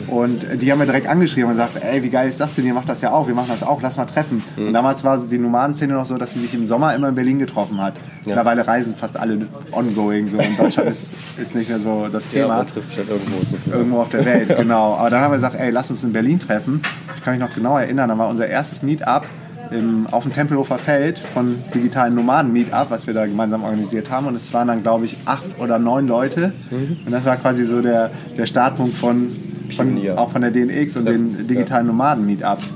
[0.08, 2.65] Und die haben mir direkt angeschrieben und gesagt, ey, wie geil ist das denn?
[2.65, 4.41] Ihr macht das ja auch, wir machen das auch, lass mal treffen.
[4.56, 4.67] Mhm.
[4.67, 7.39] Und damals war die Nomadenszene noch so, dass sie sich im Sommer immer in Berlin
[7.39, 7.96] getroffen hat.
[7.96, 8.28] Ja.
[8.28, 10.30] Mittlerweile reisen fast alle ongoing.
[10.30, 10.38] So.
[10.38, 12.48] In Deutschland ist, ist nicht mehr so das Thema.
[12.48, 13.39] Ja, man trifft sich halt irgendwo.
[13.39, 13.78] Sozusagen.
[13.78, 14.96] Irgendwo auf der Welt, genau.
[14.96, 16.82] Aber dann haben wir gesagt, ey, lass uns in Berlin treffen.
[17.15, 19.24] Ich kann mich noch genau erinnern, da war unser erstes Meetup
[19.71, 24.28] im, auf dem Tempelhofer Feld von digitalen Nomaden Meetup, was wir da gemeinsam organisiert haben.
[24.28, 26.54] Und es waren dann, glaube ich, acht oder neun Leute.
[26.69, 26.97] Mhm.
[27.06, 29.36] Und das war quasi so der, der Startpunkt von,
[29.76, 32.73] von auch von der DNX und den digitalen Nomaden Meetups.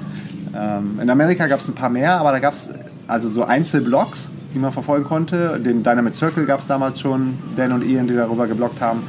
[0.55, 2.69] Ähm, in Amerika gab es ein paar mehr, aber da gab es
[3.07, 5.59] also so Einzelblogs, die man verfolgen konnte.
[5.59, 9.03] Den Dynamic Circle gab es damals schon, Dan und Ian, die darüber geblockt haben.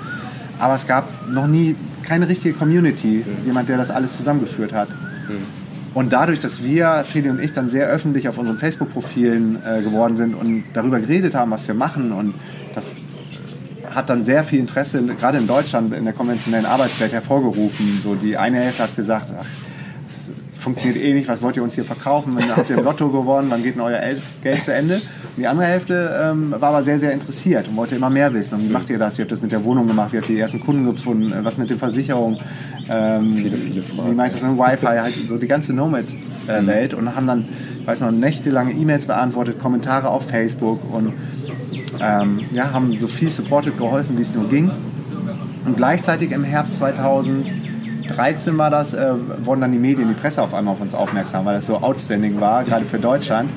[0.58, 3.46] Aber es gab noch nie keine richtige Community, mhm.
[3.46, 4.88] jemand, der das alles zusammengeführt hat.
[4.88, 5.67] Mhm.
[5.94, 10.16] Und dadurch, dass wir, Feli und ich, dann sehr öffentlich auf unseren Facebook-Profilen äh, geworden
[10.16, 12.34] sind und darüber geredet haben, was wir machen und
[12.74, 12.94] das
[13.94, 18.00] hat dann sehr viel Interesse, gerade in Deutschland, in der konventionellen Arbeitswelt hervorgerufen.
[18.04, 19.46] So die eine Hälfte hat gesagt, ach,
[20.58, 22.36] funktioniert eh nicht, was wollt ihr uns hier verkaufen?
[22.36, 24.00] Wenn habt ihr im Lotto gewonnen, wann geht denn euer
[24.42, 24.96] Geld zu Ende?
[24.96, 25.02] Und
[25.38, 28.54] die andere Hälfte ähm, war aber sehr, sehr interessiert und wollte immer mehr wissen.
[28.54, 29.16] Und wie macht ihr das?
[29.16, 30.12] Wie habt ihr das mit der Wohnung gemacht?
[30.12, 31.32] Wie habt ihr die ersten Kunden gefunden?
[31.42, 32.38] Was mit den Versicherungen?
[32.90, 34.10] Ähm, viele, viele Fragen.
[34.10, 34.86] Wie mache ich das mit Wi-Fi?
[34.86, 36.92] Halt so die ganze Nomad-Welt.
[36.92, 36.98] Mhm.
[36.98, 37.48] Und haben dann,
[37.84, 41.12] weiß noch, nächtelange E-Mails beantwortet, Kommentare auf Facebook und
[42.00, 44.70] ähm, ja, haben so viel supported geholfen, wie es nur ging.
[45.64, 46.78] Und gleichzeitig im Herbst
[48.08, 51.44] 2013 war das, äh, wurden dann die Medien, die Presse auf einmal auf uns aufmerksam,
[51.44, 53.50] weil das so outstanding war, gerade für Deutschland,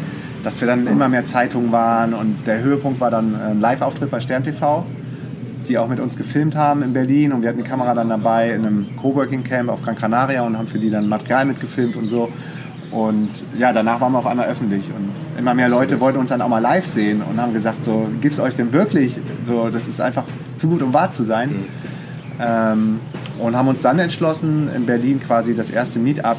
[0.43, 4.19] dass wir dann immer mehr Zeitungen waren und der Höhepunkt war dann ein Live-Auftritt bei
[4.19, 4.85] Stern TV
[5.67, 8.51] die auch mit uns gefilmt haben in Berlin und wir hatten die Kamera dann dabei
[8.51, 12.09] in einem Coworking Camp auf Gran Canaria und haben für die dann Material mitgefilmt und
[12.09, 12.29] so.
[12.91, 16.41] Und ja, danach waren wir auf einmal öffentlich und immer mehr Leute wollten uns dann
[16.41, 19.17] auch mal live sehen und haben gesagt, so, gibt es euch denn wirklich?
[19.45, 20.25] So, das ist einfach
[20.57, 21.49] zu gut, um wahr zu sein.
[21.49, 21.65] Mhm.
[22.41, 22.99] Ähm,
[23.41, 26.37] Und haben uns dann entschlossen, in Berlin quasi das erste Meetup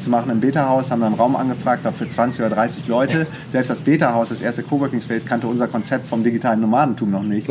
[0.00, 3.26] zu machen im Beta-Haus, haben dann einen Raum angefragt, für 20 oder 30 Leute.
[3.52, 7.48] Selbst das Beta-Haus, das erste Coworking Space, kannte unser Konzept vom digitalen Nomadentum noch nicht.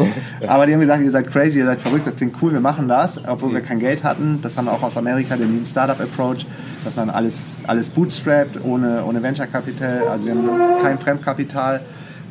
[0.47, 2.88] Aber die haben gesagt, ihr seid crazy, ihr seid verrückt, das klingt cool, wir machen
[2.88, 4.39] das, obwohl wir kein Geld hatten.
[4.41, 6.45] Das haben wir auch aus Amerika, den Lean Startup Approach,
[6.84, 11.82] dass man alles, alles bootstrapped, ohne, ohne Venture Capital, also wir haben kein Fremdkapital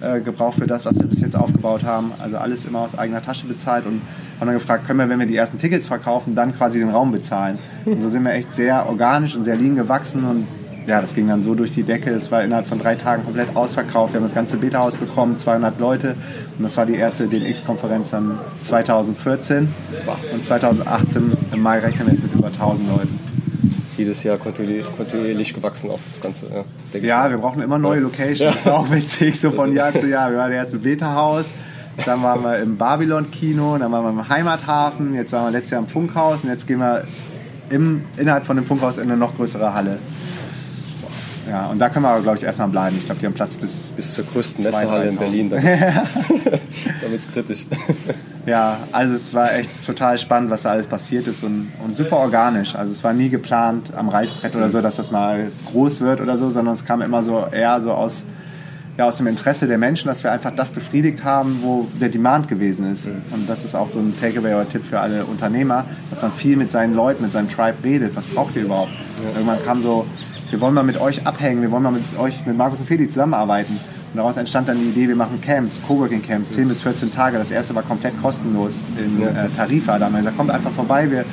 [0.00, 2.12] äh, gebraucht für das, was wir bis jetzt aufgebaut haben.
[2.18, 4.00] Also alles immer aus eigener Tasche bezahlt und
[4.38, 7.12] haben dann gefragt, können wir, wenn wir die ersten Tickets verkaufen, dann quasi den Raum
[7.12, 7.58] bezahlen.
[7.84, 10.46] Und so sind wir echt sehr organisch und sehr lean gewachsen und
[10.88, 12.10] ja, das ging dann so durch die Decke.
[12.10, 14.14] Es war innerhalb von drei Tagen komplett ausverkauft.
[14.14, 16.16] Wir haben das ganze Beta-Haus bekommen, 200 Leute.
[16.56, 19.68] Und das war die erste DNX-Konferenz dann 2014.
[20.32, 23.20] Und 2018 im Mai rechnen wir jetzt mit über 1000 Leuten.
[23.98, 26.46] Jedes Jahr kontinuierlich, gewachsen auch das Ganze.
[26.92, 28.38] Ja, ja wir brauchen immer neue Locations.
[28.38, 28.52] Ja.
[28.52, 30.30] Das ist auch witzig, so von Jahr zu Jahr.
[30.30, 31.52] Wir waren erst im Beta-Haus,
[32.04, 35.80] dann waren wir im Babylon-Kino, dann waren wir im Heimathafen, jetzt waren wir letztes Jahr
[35.80, 37.04] im Funkhaus und jetzt gehen wir
[37.70, 39.98] im, innerhalb von dem Funkhaus in eine noch größere Halle.
[41.48, 42.96] Ja, und da können wir aber, glaube ich, erstmal bleiben.
[42.98, 43.88] Ich glaube, die haben Platz bis.
[43.96, 45.48] Bis zur größten Messehalle in Berlin.
[45.48, 47.66] Da wird es kritisch.
[48.44, 52.18] ja, also es war echt total spannend, was da alles passiert ist und, und super
[52.18, 52.74] organisch.
[52.74, 56.36] Also es war nie geplant am Reißbrett oder so, dass das mal groß wird oder
[56.36, 58.24] so, sondern es kam immer so eher so aus
[58.98, 62.48] ja, aus dem Interesse der Menschen, dass wir einfach das befriedigt haben, wo der Demand
[62.48, 63.06] gewesen ist.
[63.06, 63.22] Mhm.
[63.32, 66.56] Und das ist auch so ein Takeaway oder Tipp für alle Unternehmer, dass man viel
[66.56, 68.16] mit seinen Leuten, mit seinem Tribe redet.
[68.16, 68.90] Was braucht ihr überhaupt?
[69.22, 69.30] Ja.
[69.34, 70.04] Irgendwann kam so,
[70.50, 73.12] wir wollen mal mit euch abhängen, wir wollen mal mit euch, mit Markus und Felix
[73.12, 73.74] zusammenarbeiten.
[73.74, 77.38] Und daraus entstand dann die Idee, wir machen Camps, Coworking Camps, 10 bis 14 Tage.
[77.38, 80.00] Das erste war komplett kostenlos in äh, Tarifa.
[80.00, 81.24] Da haben wir gesagt, kommt einfach vorbei, wir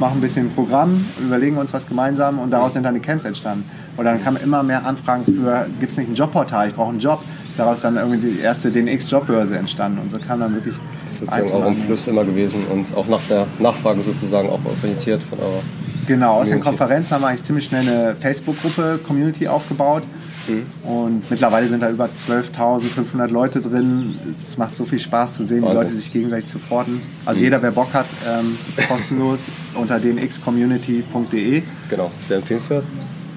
[0.00, 3.64] machen ein bisschen Programm, überlegen uns was gemeinsam und daraus sind dann die Camps entstanden.
[3.96, 7.00] Und dann kamen immer mehr Anfragen für, gibt es nicht ein Jobportal, ich brauche einen
[7.00, 7.22] Job.
[7.56, 10.74] Daraus dann irgendwie die erste DNX-Jobbörse entstanden und so kam dann wirklich.
[11.04, 14.60] Das ist sozusagen auch im Fluss immer gewesen und auch nach der Nachfrage sozusagen auch
[14.64, 15.60] orientiert von eurer.
[16.06, 20.02] Genau, aus den Konferenzen haben wir eigentlich ziemlich schnell eine Facebook-Gruppe, Community aufgebaut.
[20.50, 20.88] Mhm.
[20.88, 24.14] Und mittlerweile sind da über 12.500 Leute drin.
[24.38, 27.00] Es macht so viel Spaß zu sehen, wie Leute sich gegenseitig supporten.
[27.24, 27.44] Also mhm.
[27.44, 29.40] jeder, wer Bock hat, ähm, ist kostenlos
[29.74, 31.62] unter dnxcommunity.de.
[31.88, 32.84] Genau, sehr empfehlenswert.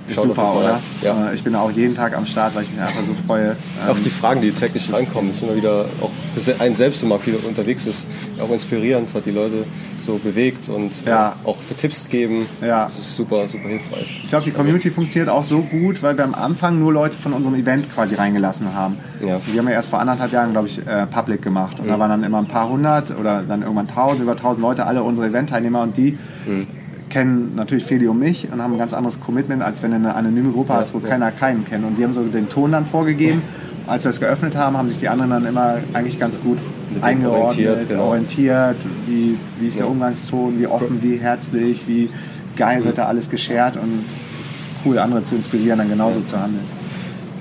[0.10, 0.82] Schaut super, oder?
[1.02, 1.30] Ja.
[1.30, 3.56] Äh, ich bin auch jeden Tag am Start, weil ich mich einfach so freue.
[3.88, 7.20] Auch die Fragen, die täglich reinkommen, ist immer wieder, auch für einen selbst, wenn man
[7.20, 8.06] viel unterwegs ist,
[8.40, 9.66] auch inspirierend, was die Leute
[10.00, 11.36] so bewegt und ja.
[11.46, 12.46] auch für Tipps geben.
[12.62, 12.86] Ja.
[12.86, 14.22] Das ist super, super hilfreich.
[14.24, 17.34] Ich glaube, die Community funktioniert auch so gut, weil wir am Anfang nur Leute von
[17.34, 18.98] unserem Event quasi reingelassen haben.
[19.22, 19.40] Ja.
[19.46, 21.80] Wir haben ja erst vor anderthalb Jahren, glaube ich, äh, Public gemacht.
[21.80, 21.92] Und mhm.
[21.92, 25.04] da waren dann immer ein paar hundert oder dann irgendwann tausend, über tausend Leute, alle
[25.04, 26.68] unsere Event-Teilnehmer und die mhm
[27.14, 30.16] kennen natürlich Feli und mich und haben ein ganz anderes Commitment, als wenn du eine
[30.16, 31.86] anonyme Gruppe hast, wo keiner keinen kennt.
[31.86, 33.44] Und die haben so den Ton dann vorgegeben.
[33.86, 36.58] Als wir es geöffnet haben, haben sich die anderen dann immer eigentlich ganz gut
[37.02, 38.08] eingeordnet, orientiert, genau.
[38.08, 42.10] orientiert wie, wie ist der Umgangston, wie offen, wie herzlich, wie
[42.56, 44.06] geil wird da alles geshared und
[44.42, 46.26] es ist cool, andere zu inspirieren, dann genauso ja.
[46.26, 46.66] zu handeln.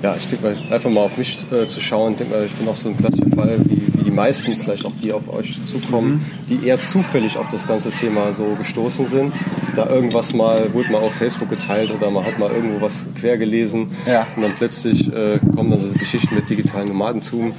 [0.03, 2.51] Ja, ich denke mal, einfach mal auf mich äh, zu schauen, ich denke mal, ich
[2.51, 6.47] bin auch so ein klassischer Fall, wie meisten vielleicht auch die auf euch zukommen, mhm.
[6.49, 9.33] die eher zufällig auf das ganze Thema so gestoßen sind.
[9.75, 13.37] Da irgendwas mal, wurde mal auf Facebook geteilt oder man hat mal irgendwo was quer
[13.37, 14.27] gelesen ja.
[14.35, 17.53] und dann plötzlich äh, kommen dann so Geschichten mit digitalen Nomadentum.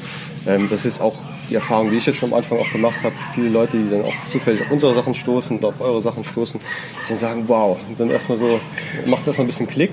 [0.47, 1.17] Ähm, das ist auch
[1.51, 3.15] die Erfahrung, die ich jetzt schon am Anfang auch gemacht habe.
[3.35, 6.61] Viele Leute, die dann auch zufällig auf unsere Sachen stoßen oder auf eure Sachen stoßen,
[6.61, 8.61] die dann sagen, wow, und dann erstmal so,
[9.07, 9.93] macht das mal ein bisschen Klick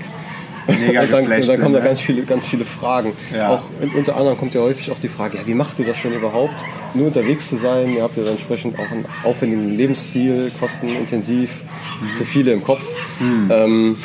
[0.66, 3.12] mega und dann, und dann kommen da ganz viele, ganz viele Fragen.
[3.34, 3.50] Ja.
[3.50, 6.12] Auch unter anderem kommt ja häufig auch die Frage, ja, wie macht ihr das denn
[6.12, 6.56] überhaupt,
[6.94, 7.94] nur unterwegs zu sein?
[7.94, 11.62] Ihr habt ja dann entsprechend auch einen aufwendigen Lebensstil, kostenintensiv,
[12.00, 12.10] mhm.
[12.10, 12.84] für viele im Kopf.
[13.20, 13.50] Mhm.
[13.50, 13.96] Ähm,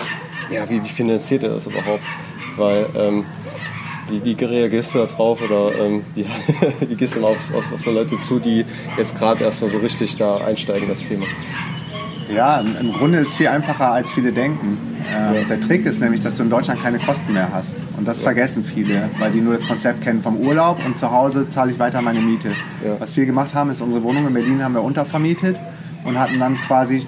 [0.50, 2.04] ja, wie, wie, finanziert ihr das überhaupt?
[2.56, 3.26] Weil ähm,
[4.10, 6.26] wie, wie, reagierst du da drauf oder ähm, wie,
[6.88, 8.66] wie, gehst du auf, auf, auf so Leute zu, die
[8.98, 11.26] jetzt gerade erstmal so richtig da einsteigen in das Thema?
[12.30, 14.78] Ja, im Grunde ist es viel einfacher, als viele denken.
[15.02, 17.76] Äh, der Trick ist nämlich, dass du in Deutschland keine Kosten mehr hast.
[17.98, 18.26] Und das ja.
[18.26, 21.80] vergessen viele, weil die nur das Konzept kennen vom Urlaub und zu Hause zahle ich
[21.80, 22.50] weiter meine Miete.
[22.86, 23.00] Ja.
[23.00, 25.60] Was wir gemacht haben, ist unsere Wohnung in Berlin haben wir untervermietet
[26.04, 27.08] und hatten dann quasi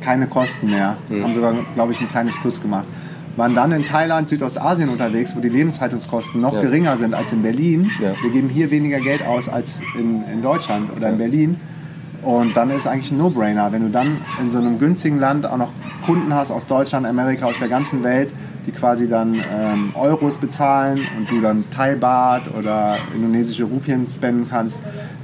[0.00, 0.96] keine Kosten mehr.
[1.08, 1.22] Mhm.
[1.22, 2.86] Haben sogar, glaube ich, ein kleines Plus gemacht.
[3.36, 6.60] Waren dann in Thailand, Südostasien unterwegs, wo die Lebenshaltungskosten noch ja.
[6.60, 7.90] geringer sind als in Berlin.
[7.98, 11.60] Wir geben hier weniger Geld aus als in, in Deutschland oder in Berlin
[12.22, 15.56] und dann ist eigentlich ein No-Brainer, wenn du dann in so einem günstigen Land auch
[15.56, 15.70] noch
[16.06, 18.32] Kunden hast aus Deutschland, Amerika, aus der ganzen Welt,
[18.66, 24.78] die quasi dann ähm, Euros bezahlen und du dann Thai-Baht oder indonesische Rupien spenden kannst,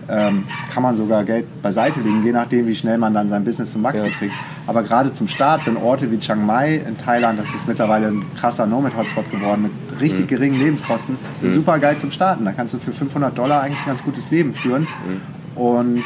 [0.09, 3.73] ähm, kann man sogar Geld beiseite legen, je nachdem, wie schnell man dann sein Business
[3.73, 4.17] zum Wachsen ja.
[4.17, 4.35] kriegt.
[4.67, 8.25] Aber gerade zum Start sind Orte wie Chiang Mai in Thailand, das ist mittlerweile ein
[8.35, 10.27] krasser Nomad-Hotspot geworden mit richtig mhm.
[10.29, 11.53] geringen Lebenskosten, mhm.
[11.53, 12.45] super geil zum Starten.
[12.45, 14.83] Da kannst du für 500 Dollar eigentlich ein ganz gutes Leben führen.
[14.83, 15.61] Mhm.
[15.61, 16.05] Und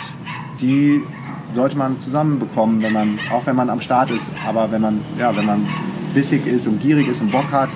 [0.60, 1.02] die
[1.54, 4.30] sollte man zusammenbekommen, wenn man, auch wenn man am Start ist.
[4.46, 5.66] Aber wenn man, ja, wenn man
[6.14, 7.68] bissig ist und gierig ist und Bock hat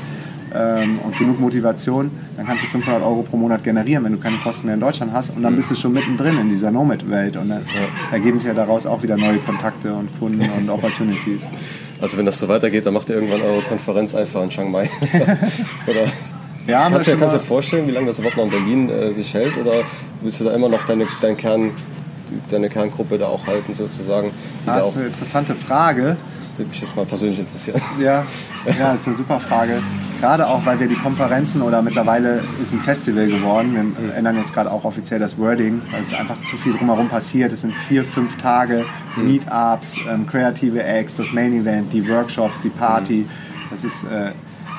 [0.54, 4.38] ähm, und genug Motivation, dann kannst du 500 Euro pro Monat generieren, wenn du keine
[4.38, 5.36] Kosten mehr in Deutschland hast.
[5.36, 7.36] Und dann bist du schon mittendrin in dieser Nomad-Welt.
[7.36, 8.12] Und dann ja.
[8.12, 11.48] ergeben sich ja daraus auch wieder neue Kontakte und Kunden und Opportunities.
[12.00, 14.90] Also wenn das so weitergeht, dann macht ihr irgendwann eure Konferenz einfach in Chiang Mai.
[15.86, 16.06] Oder
[16.66, 19.56] ja, kannst du dir vorstellen, wie lange das überhaupt noch in Berlin äh, sich hält?
[19.56, 19.84] Oder
[20.20, 21.70] willst du da immer noch deine, dein Kern,
[22.50, 24.32] deine Kerngruppe da auch halten sozusagen?
[24.66, 26.16] Ah, das ist eine interessante Frage.
[26.56, 27.80] Würde mich jetzt mal persönlich interessieren.
[28.00, 28.24] Ja,
[28.64, 29.82] ja, das ist eine super Frage.
[30.20, 33.94] Gerade auch, weil wir die Konferenzen oder mittlerweile ist ein Festival geworden.
[33.98, 37.52] Wir ändern jetzt gerade auch offiziell das Wording, weil es einfach zu viel drumherum passiert.
[37.52, 38.86] Es sind vier, fünf Tage,
[39.16, 39.24] mhm.
[39.24, 43.26] Meetups, ähm, kreative Acts, das Main Event, die Workshops, die Party.
[43.70, 44.32] Das ist äh,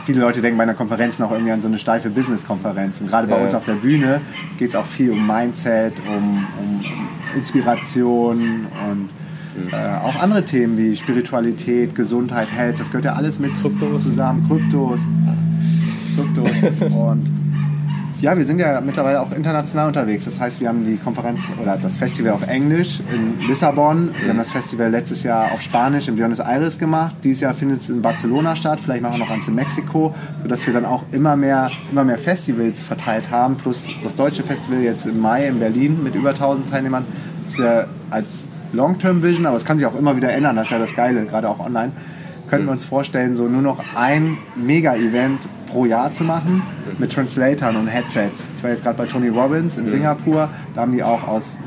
[0.08, 3.02] viele Leute denken bei einer Konferenz noch irgendwie an so eine steife Business-Konferenz.
[3.02, 4.22] Und gerade bei ja, uns auf der Bühne
[4.58, 6.82] geht es auch viel um Mindset, um, um
[7.38, 9.10] Inspiration und
[9.72, 14.48] äh, auch andere Themen wie Spiritualität, Gesundheit, Health, das gehört ja alles mit Kryptos zusammen,
[14.48, 15.08] Kryptos.
[16.16, 16.92] Kryptos.
[16.92, 17.32] Und
[18.20, 20.26] ja, wir sind ja mittlerweile auch international unterwegs.
[20.26, 24.10] Das heißt, wir haben die Konferenz oder das Festival auf Englisch in Lissabon.
[24.20, 27.16] Wir haben das Festival letztes Jahr auf Spanisch in Buenos Aires gemacht.
[27.24, 28.80] Dieses Jahr findet es in Barcelona statt.
[28.84, 32.18] Vielleicht machen wir noch eins in Mexiko, sodass wir dann auch immer mehr, immer mehr
[32.18, 33.56] Festivals verteilt haben.
[33.56, 37.06] Plus das deutsche Festival jetzt im Mai in Berlin mit über 1000 Teilnehmern.
[37.48, 40.80] Ist ja als Long-Term-Vision, aber es kann sich auch immer wieder ändern, das ist ja
[40.80, 41.92] das Geile, gerade auch online.
[42.50, 46.64] Könnten wir uns vorstellen, so nur noch ein Mega-Event pro Jahr zu machen
[46.98, 48.48] mit Translatoren und Headsets.
[48.56, 51.58] Ich war jetzt gerade bei Tony Robbins in Singapur, da haben die auch aus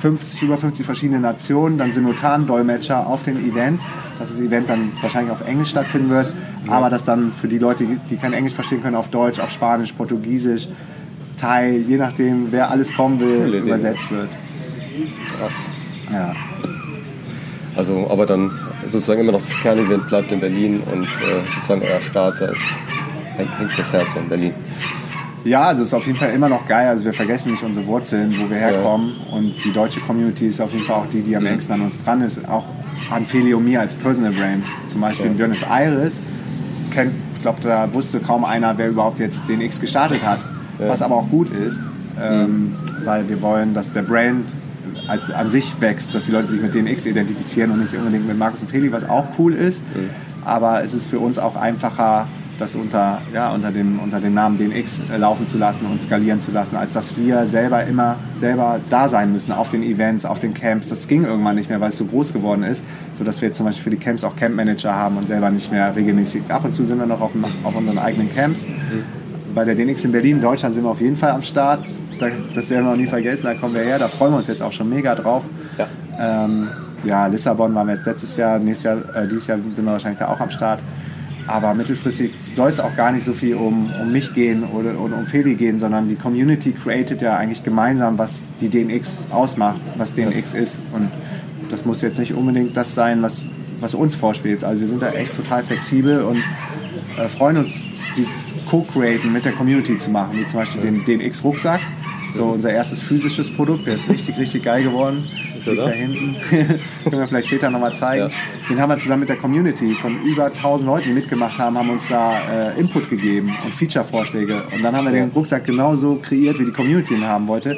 [0.00, 3.86] 50, über 50 verschiedenen Nationen dann Simultan-Dolmetscher auf den Events,
[4.18, 6.32] dass das Event dann wahrscheinlich auf Englisch stattfinden wird,
[6.66, 6.72] ja.
[6.72, 9.92] aber dass dann für die Leute, die kein Englisch verstehen können, auf Deutsch, auf Spanisch,
[9.92, 10.68] Portugiesisch,
[11.38, 14.28] Thai, je nachdem, wer alles kommen will, übersetzt wird.
[15.38, 15.54] Krass.
[16.12, 16.34] Ja.
[17.76, 18.50] Also, aber dann
[18.88, 22.62] sozusagen immer noch das Kernevent bleibt in Berlin und äh, sozusagen euer Start, da ist,
[23.36, 24.54] hängt, das Herz in Berlin.
[25.44, 26.88] Ja, also es ist auf jeden Fall immer noch geil.
[26.88, 29.12] Also wir vergessen nicht unsere Wurzeln, wo wir herkommen.
[29.30, 29.36] Ja.
[29.36, 31.50] Und die deutsche Community ist auf jeden Fall auch die, die am mhm.
[31.50, 32.48] engsten an uns dran ist.
[32.48, 32.64] Auch
[33.10, 34.64] an Feli und mir als Personal Brand.
[34.88, 35.32] Zum Beispiel ja.
[35.32, 36.20] in Buenos Aires
[36.90, 40.38] kennt, ich glaube, da wusste kaum einer, wer überhaupt jetzt den X gestartet hat.
[40.80, 40.88] Ja.
[40.88, 41.80] Was aber auch gut ist,
[42.20, 42.76] ähm, mhm.
[43.04, 44.46] weil wir wollen, dass der Brand
[45.08, 48.38] als, an sich wächst, dass die Leute sich mit DNX identifizieren und nicht unbedingt mit
[48.38, 49.82] Markus und Feli, was auch cool ist.
[49.94, 50.10] Mhm.
[50.44, 52.28] Aber es ist für uns auch einfacher,
[52.58, 56.40] das unter, ja, unter, dem, unter dem Namen DNX äh, laufen zu lassen und skalieren
[56.40, 60.38] zu lassen, als dass wir selber immer selber da sein müssen auf den Events, auf
[60.38, 60.88] den Camps.
[60.88, 63.84] Das ging irgendwann nicht mehr, weil es so groß geworden ist, sodass wir zum Beispiel
[63.84, 66.42] für die Camps auch Campmanager haben und selber nicht mehr regelmäßig.
[66.48, 67.32] Ab und zu sind wir noch auf,
[67.64, 68.62] auf unseren eigenen Camps.
[68.62, 69.04] Mhm.
[69.54, 71.80] Bei der DNX in Berlin, Deutschland sind wir auf jeden Fall am Start
[72.54, 74.62] das werden wir auch nie vergessen, da kommen wir her, da freuen wir uns jetzt
[74.62, 75.44] auch schon mega drauf.
[75.78, 76.68] Ja, ähm,
[77.04, 80.18] ja Lissabon waren wir jetzt letztes Jahr, nächstes Jahr, äh, dieses Jahr sind wir wahrscheinlich
[80.18, 80.80] da auch am Start.
[81.48, 85.16] Aber mittelfristig soll es auch gar nicht so viel um, um mich gehen oder, oder
[85.16, 90.12] um Feli gehen, sondern die Community created ja eigentlich gemeinsam, was die DNX ausmacht, was
[90.12, 90.82] DNX ist.
[90.92, 91.08] Und
[91.70, 93.42] das muss jetzt nicht unbedingt das sein, was,
[93.78, 94.64] was uns vorspielt.
[94.64, 96.42] Also wir sind da echt total flexibel und
[97.16, 97.80] äh, freuen uns,
[98.16, 98.34] dieses
[98.68, 101.80] Co-Createn mit der Community zu machen, wie zum Beispiel den DNX-Rucksack
[102.36, 105.24] so unser erstes physisches Produkt, der ist richtig, richtig geil geworden.
[105.56, 106.36] Ist Liegt da hinten.
[106.48, 108.30] Können wir vielleicht später nochmal zeigen.
[108.30, 108.30] Ja.
[108.68, 111.90] Den haben wir zusammen mit der Community von über 1000 Leuten, die mitgemacht haben, haben
[111.90, 114.62] uns da äh, Input gegeben und Feature-Vorschläge.
[114.74, 117.76] Und dann haben wir den Rucksack genauso kreiert, wie die Community ihn haben wollte.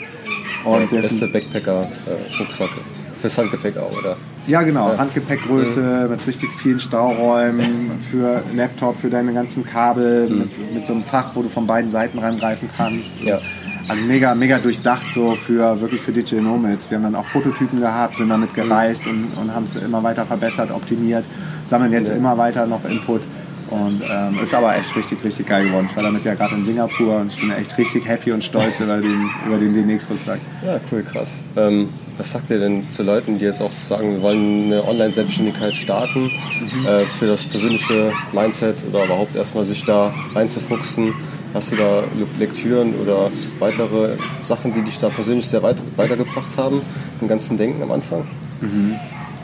[0.64, 2.70] Und der beste Backpacker-Rucksack.
[2.70, 4.16] Äh, Fürs Handgepäck auch, oder?
[4.46, 4.92] Ja, genau.
[4.92, 4.98] Ja.
[4.98, 6.10] Handgepäckgröße mhm.
[6.10, 10.38] mit richtig vielen Stauräumen für Laptop, für deine ganzen Kabel, mhm.
[10.38, 13.20] mit, mit, so einem Fach, wo du von beiden Seiten reingreifen kannst.
[13.20, 13.40] Ja.
[13.88, 16.90] Also mega, mega durchdacht so für wirklich für Digital Nomads.
[16.90, 20.26] Wir haben dann auch Prototypen gehabt, sind damit gereist und, und haben es immer weiter
[20.26, 21.24] verbessert, optimiert,
[21.64, 22.14] sammeln jetzt ja.
[22.14, 23.22] immer weiter noch Input.
[23.70, 25.88] Und ähm, ist aber echt richtig, richtig geil geworden.
[25.90, 28.80] Ich war damit ja gerade in Singapur und ich bin echt richtig happy und stolz
[28.80, 30.40] über den, über den DNX-Rucksack.
[30.64, 31.42] Ja, cool, krass.
[31.54, 35.74] Ähm, was sagt ihr denn zu Leuten, die jetzt auch sagen, wir wollen eine Online-Selbstständigkeit
[35.74, 36.86] starten, mhm.
[36.86, 41.12] äh, für das persönliche Mindset oder überhaupt erstmal sich da reinzufuchsen?
[41.54, 42.04] Hast du da
[42.38, 46.82] Lektüren oder weitere Sachen, die dich da persönlich sehr weit, weitergebracht haben,
[47.20, 48.26] im ganzen Denken am Anfang?
[48.60, 48.96] Mhm.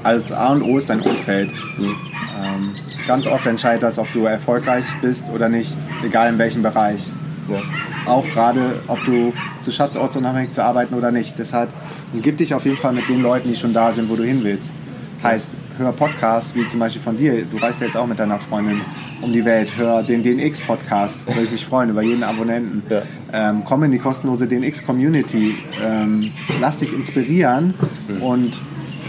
[0.03, 1.51] Also A und O ist dein Umfeld.
[1.79, 1.85] Mhm.
[1.85, 2.75] Ähm,
[3.07, 7.01] ganz oft entscheidet das, ob du erfolgreich bist oder nicht, egal in welchem Bereich.
[7.49, 7.63] Ja.
[8.07, 9.33] Auch gerade, ob du
[9.65, 11.39] du schaffst, ortsunabhängig zu arbeiten oder nicht.
[11.39, 11.71] Deshalb
[12.13, 14.45] umgib dich auf jeden Fall mit den Leuten, die schon da sind, wo du hin
[14.45, 14.71] willst.
[15.23, 17.45] Heißt, hör Podcasts, wie zum Beispiel von dir.
[17.45, 18.81] Du reist ja jetzt auch mit deiner Freundin
[19.23, 19.77] um die Welt.
[19.77, 22.83] Hör den DNX-Podcast, würde ich mich freuen über jeden Abonnenten.
[22.89, 23.03] Ja.
[23.33, 25.55] Ähm, komm in die kostenlose DNX-Community.
[25.83, 27.75] Ähm, lass dich inspirieren
[28.09, 28.23] mhm.
[28.23, 28.61] und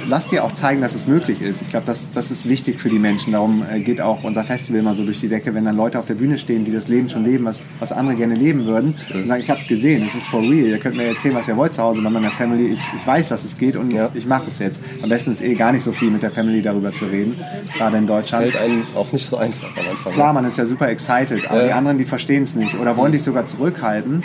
[0.07, 1.61] lass dir auch zeigen, dass es möglich ist.
[1.61, 3.33] Ich glaube, das, das ist wichtig für die Menschen.
[3.33, 6.05] Darum äh, geht auch unser Festival mal so durch die Decke, wenn dann Leute auf
[6.05, 9.27] der Bühne stehen, die das Leben schon leben, was, was andere gerne leben würden, und
[9.27, 10.67] sagen, ich habe es gesehen, es ist for real.
[10.67, 12.67] Ihr könnt mir erzählen, was ihr wollt zu Hause bei meiner Family.
[12.67, 14.09] Ich, ich weiß, dass es geht und Ja.
[14.13, 14.79] ich mache es jetzt.
[15.01, 17.35] Am besten ist eh gar nicht so viel mit der Family darüber zu reden,
[17.77, 18.43] gerade in Deutschland.
[18.51, 20.13] Fällt einem auch nicht so einfach am Anfang.
[20.13, 21.67] Klar, man ist ja super excited, aber Ja.
[21.67, 24.23] die anderen, die verstehen es nicht oder wollen dich sogar zurückhalten.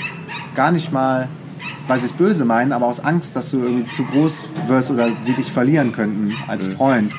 [0.55, 1.29] Gar nicht mal,
[1.91, 5.09] weil sie es böse meinen, aber aus Angst, dass du irgendwie zu groß wirst oder
[5.23, 7.13] sie dich verlieren könnten als Freund.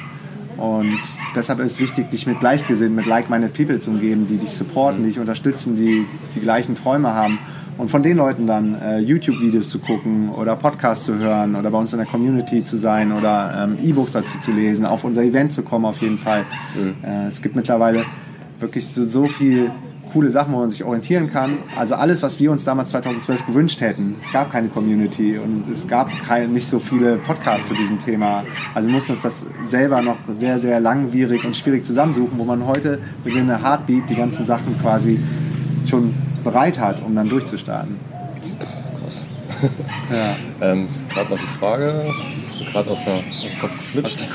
[0.55, 0.99] Und
[1.35, 5.03] deshalb ist es wichtig, dich mit Gleichgesinnten, mit like-minded people zu umgeben, die dich supporten,
[5.03, 7.37] die dich unterstützen, die die gleichen Träume haben.
[7.77, 11.77] Und von den Leuten dann äh, YouTube-Videos zu gucken oder Podcasts zu hören oder bei
[11.77, 15.51] uns in der Community zu sein oder ähm, E-Books dazu zu lesen, auf unser Event
[15.51, 16.45] zu kommen auf jeden Fall.
[17.03, 18.05] Äh, es gibt mittlerweile
[18.61, 19.69] wirklich so, so viel
[20.11, 21.59] coole Sachen, wo man sich orientieren kann.
[21.75, 24.17] Also alles, was wir uns damals 2012 gewünscht hätten.
[24.23, 28.43] Es gab keine Community und es gab kein, nicht so viele Podcasts zu diesem Thema.
[28.73, 29.35] Also wir mussten uns das
[29.69, 34.15] selber noch sehr, sehr langwierig und schwierig zusammensuchen, wo man heute mit einer Heartbeat die
[34.15, 35.19] ganzen Sachen quasi
[35.89, 37.95] schon bereit hat, um dann durchzustarten.
[39.03, 39.25] Krass.
[40.09, 40.35] Ja.
[40.63, 41.91] Ähm, gerade noch die Frage,
[42.71, 44.27] gerade aus, der- aus dem Kopf geflutscht.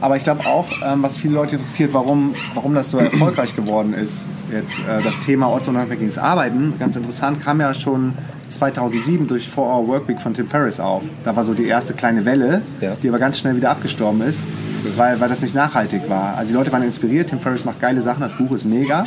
[0.00, 3.92] Aber ich glaube auch, ähm, was viele Leute interessiert, warum, warum das so erfolgreich geworden
[3.92, 4.26] ist.
[4.50, 8.14] Jetzt äh, das Thema ortsunabhängiges Arbeiten, ganz interessant, kam ja schon
[8.48, 11.02] 2007 durch 4-Hour Workweek von Tim Ferriss auf.
[11.24, 12.96] Da war so die erste kleine Welle, Ja.
[13.02, 14.42] die aber ganz schnell wieder abgestorben ist,
[14.96, 16.36] weil, weil das nicht nachhaltig war.
[16.36, 19.04] Also die Leute waren inspiriert, Tim Ferriss macht geile Sachen, das Buch ist mega.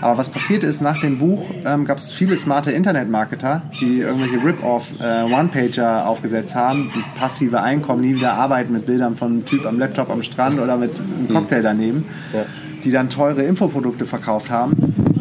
[0.00, 4.42] Aber was passiert ist, nach dem Buch ähm, gab es viele smarte Internetmarketer, die irgendwelche
[4.44, 9.44] Rip-Off äh, One-Pager aufgesetzt haben, das passive Einkommen, nie wieder arbeiten mit Bildern von einem
[9.44, 12.40] Typ am Laptop am Strand oder mit einem Cocktail daneben, Ja.
[12.84, 14.74] die dann teure Infoprodukte verkauft haben,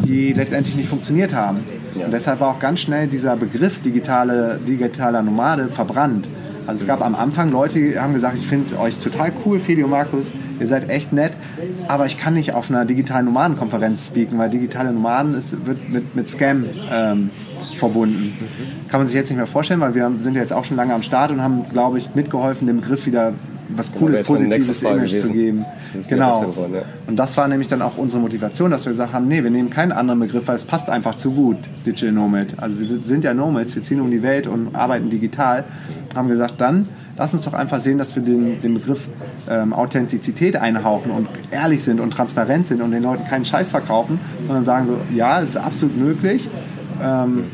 [0.05, 1.59] die letztendlich nicht funktioniert haben.
[1.95, 2.05] Ja.
[2.05, 6.27] Und deshalb war auch ganz schnell dieser Begriff digitale, digitaler Nomade verbrannt.
[6.67, 9.83] Also es gab am Anfang Leute, die haben gesagt, ich finde euch total cool, Feli
[9.83, 11.31] und Markus, ihr seid echt nett,
[11.87, 16.13] aber ich kann nicht auf einer digitalen Nomadenkonferenz speaken, weil digitale Nomaden ist, wird mit,
[16.13, 17.29] mit Scam ähm,
[17.77, 18.37] verbunden.
[18.89, 20.93] Kann man sich jetzt nicht mehr vorstellen, weil wir sind ja jetzt auch schon lange
[20.93, 23.33] am Start und haben, glaube ich, mitgeholfen, dem Begriff wieder
[23.69, 25.33] was wäre Cooles, Positives Image zu gewesen.
[25.33, 25.65] geben.
[25.93, 26.41] Wieder besser Genau.
[26.51, 26.81] geworden, ja.
[27.07, 29.69] Und das war nämlich dann auch unsere Motivation, dass wir gesagt haben, nee, wir nehmen
[29.69, 32.47] keinen anderen Begriff, weil es passt einfach zu gut, Digital Nomad.
[32.57, 35.65] Also wir sind, sind ja Nomads, wir ziehen um die Welt und arbeiten digital.
[36.15, 39.07] Haben gesagt, dann lass uns doch einfach sehen, dass wir den, den Begriff
[39.49, 44.19] ähm, Authentizität einhauchen und ehrlich sind und transparent sind und den Leuten keinen Scheiß verkaufen,
[44.45, 46.47] sondern sagen so, ja, es ist absolut möglich.
[47.03, 47.45] Ähm,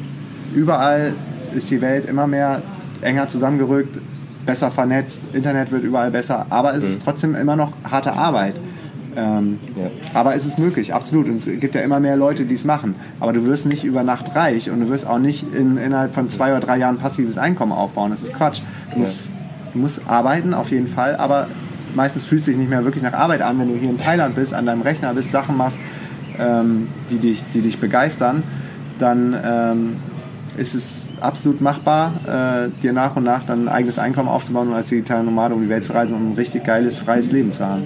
[0.54, 1.14] überall
[1.56, 2.62] ist die Welt immer mehr
[3.02, 3.98] enger zusammengerückt,
[4.46, 8.56] besser vernetzt, Internet wird überall besser, aber es ist trotzdem immer noch harte Arbeit.
[9.16, 9.90] Ähm, Ja.
[10.14, 11.28] Aber es ist möglich, absolut.
[11.28, 12.96] Und es gibt ja immer mehr Leute, die es machen.
[13.20, 16.30] Aber du wirst nicht über Nacht reich und du wirst auch nicht in, innerhalb von
[16.30, 18.12] zwei oder drei Jahren passives Einkommen aufbauen.
[18.12, 18.62] Das ist Quatsch.
[18.92, 19.20] Du musst,
[19.74, 21.48] du musst arbeiten, auf jeden Fall, aber
[21.96, 24.36] meistens fühlt es sich nicht mehr wirklich nach Arbeit an, wenn du hier in Thailand
[24.36, 25.80] bist, an deinem Rechner bist, Sachen machst,
[26.40, 28.42] ähm, die, dich, die dich begeistern,
[28.98, 29.96] dann ähm,
[30.58, 34.74] ist es absolut machbar, äh, dir nach und nach dann ein eigenes Einkommen aufzubauen und
[34.76, 37.66] als digitaler Nomade um die Welt zu reisen und ein richtig geiles, freies Leben zu
[37.66, 37.86] haben.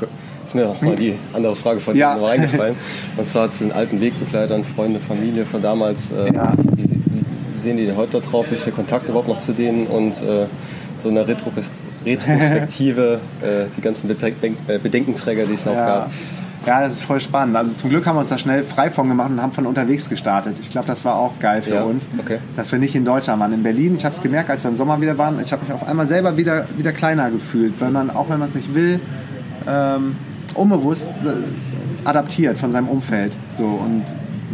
[0.00, 0.08] Cool.
[0.44, 2.14] Ist mir auch mal die andere Frage von Ja.
[2.14, 2.74] dir noch eingefallen.
[3.16, 6.12] Und zwar zu den alten Wegbegleitern, Freunde, Familie von damals.
[6.12, 6.52] Äh, Ja.
[6.74, 8.50] wie, wie sehen die heute drauf?
[8.52, 9.86] Ist der Kontakt überhaupt noch zu denen?
[9.86, 10.46] Und äh,
[11.02, 11.50] so eine Retro
[12.04, 14.36] Retrospektive, äh, die ganzen Bedenk
[14.82, 15.86] Bedenkenträger, die es noch Ja.
[15.86, 16.10] gab.
[16.66, 17.56] Ja, das ist voll spannend.
[17.56, 20.10] Also zum Glück haben wir uns da schnell frei von gemacht und haben von unterwegs
[20.10, 20.58] gestartet.
[20.60, 22.38] Ich glaube, das war auch geil für Ja, uns, okay.
[22.56, 23.52] dass wir nicht in Deutschland waren.
[23.52, 25.72] In Berlin, ich habe es gemerkt, als wir im Sommer wieder waren, ich habe mich
[25.72, 29.00] auf einmal selber wieder, wieder kleiner gefühlt, weil man, auch wenn man es nicht will,
[29.68, 30.16] ähm,
[30.54, 33.32] unbewusst äh, adaptiert von seinem Umfeld.
[33.54, 34.04] So, und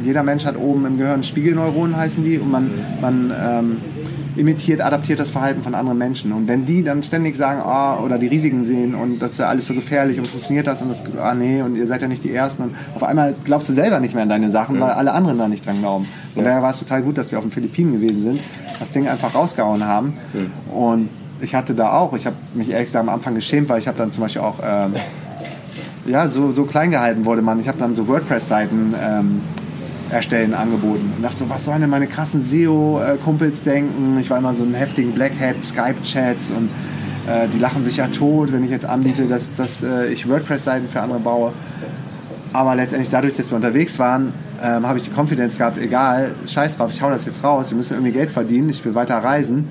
[0.05, 2.71] jeder Mensch hat oben im Gehirn Spiegelneuronen, heißen die, und man,
[3.01, 3.77] man ähm,
[4.37, 6.33] imitiert, adaptiert das Verhalten von anderen Menschen.
[6.33, 9.47] Und wenn die dann ständig sagen, ah, oder die Risiken sehen und das ist ja
[9.47, 12.25] alles so gefährlich und funktioniert das und das, ah nee, und ihr seid ja nicht
[12.25, 15.13] die Ersten und auf einmal glaubst du selber nicht mehr an deine Sachen, weil alle
[15.13, 16.07] anderen da nicht dran glauben.
[16.35, 16.51] Von Ja.
[16.51, 18.41] daher war es total gut, dass wir auf den Philippinen gewesen sind,
[18.81, 20.15] das Ding einfach rausgehauen haben.
[20.75, 21.09] Und
[21.41, 23.99] ich hatte da auch, ich habe mich ehrlich gesagt am Anfang geschämt, weil ich habe
[23.99, 24.95] dann zum Beispiel auch ähm,
[26.07, 27.61] ja, so, so klein gehalten wurde man.
[27.61, 29.41] Ich habe dann so WordPress-Seiten ähm,
[30.13, 31.13] erstellen angeboten.
[31.17, 34.19] Und dachte so, was sollen denn meine krassen SEO-Kumpels denken?
[34.21, 36.69] Ich war immer so ein heftigen Black Hat, Skype-Chats und
[37.27, 40.89] äh, die lachen sich ja tot, wenn ich jetzt anbiete, dass, dass äh, ich WordPress-Seiten
[40.89, 41.53] für andere baue.
[42.53, 46.77] Aber letztendlich dadurch, dass wir unterwegs waren, ähm, habe ich die Confidence gehabt, egal, scheiß
[46.77, 49.69] drauf, ich hau das jetzt raus, wir müssen irgendwie Geld verdienen, ich will weiter reisen.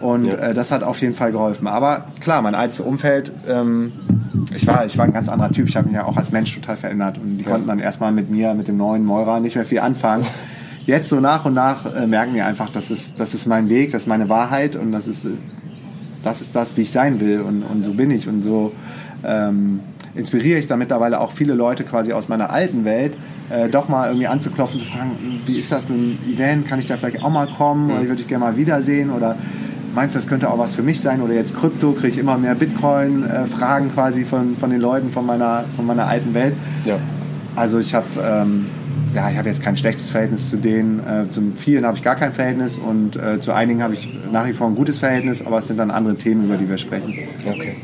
[0.00, 0.34] Und Ja.
[0.34, 1.66] äh, das hat auf jeden Fall geholfen.
[1.68, 3.92] Aber klar, mein altes Umfeld, ähm,
[4.54, 6.54] ich, war, ich war ein ganz anderer Typ, ich habe mich ja auch als Mensch
[6.54, 7.18] total verändert.
[7.18, 10.24] Und die konnten dann erstmal mit mir, mit dem neuen Meurer, nicht mehr viel anfangen.
[10.86, 13.92] Jetzt so nach und nach äh, merken die einfach, das ist, das ist mein Weg,
[13.92, 15.30] das ist meine Wahrheit und das ist, äh,
[16.24, 18.26] das ist das, wie ich sein will und, und so bin ich.
[18.26, 18.72] Und so
[19.24, 19.80] ähm,
[20.14, 23.16] inspiriere ich da mittlerweile auch viele Leute quasi aus meiner alten Welt,
[23.50, 25.12] äh, doch mal irgendwie anzuklopfen, zu fragen,
[25.46, 27.90] wie ist das mit dem Event, kann ich da vielleicht auch mal kommen?
[27.90, 29.36] Oder ich würde dich gerne mal wiedersehen oder
[29.94, 32.38] meinst du, das könnte auch was für mich sein oder jetzt Krypto, kriege ich immer
[32.38, 36.54] mehr Bitcoin-Fragen quasi von, von den Leuten von meiner, von meiner alten Welt.
[36.84, 36.98] Ja.
[37.54, 38.66] Also ich habe ähm,
[39.14, 41.00] ja, ich habe jetzt kein schlechtes Verhältnis zu denen.
[41.00, 44.46] Äh, zu vielen habe ich gar kein Verhältnis und äh, zu einigen habe ich nach
[44.46, 47.14] wie vor ein gutes Verhältnis, aber es sind dann andere Themen, über die wir sprechen.
[47.46, 47.76] Okay.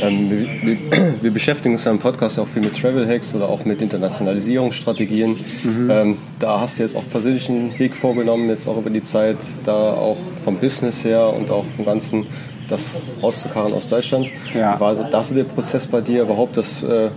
[0.00, 0.78] Ähm, wir, wir,
[1.22, 5.36] wir, beschäftigen uns ja im Podcast auch viel mit Travel Hacks oder auch mit Internationalisierungsstrategien.
[5.62, 5.90] Mhm.
[5.90, 9.38] Ähm, da hast du jetzt auch persönlich einen Weg vorgenommen, jetzt auch über die Zeit,
[9.64, 12.26] da auch vom Business her und auch vom Ganzen
[12.68, 12.92] das
[13.22, 14.28] rauszukarren aus Deutschland.
[14.54, 14.78] Ja.
[14.80, 17.10] War also, das so der Prozess bei dir überhaupt, das, äh,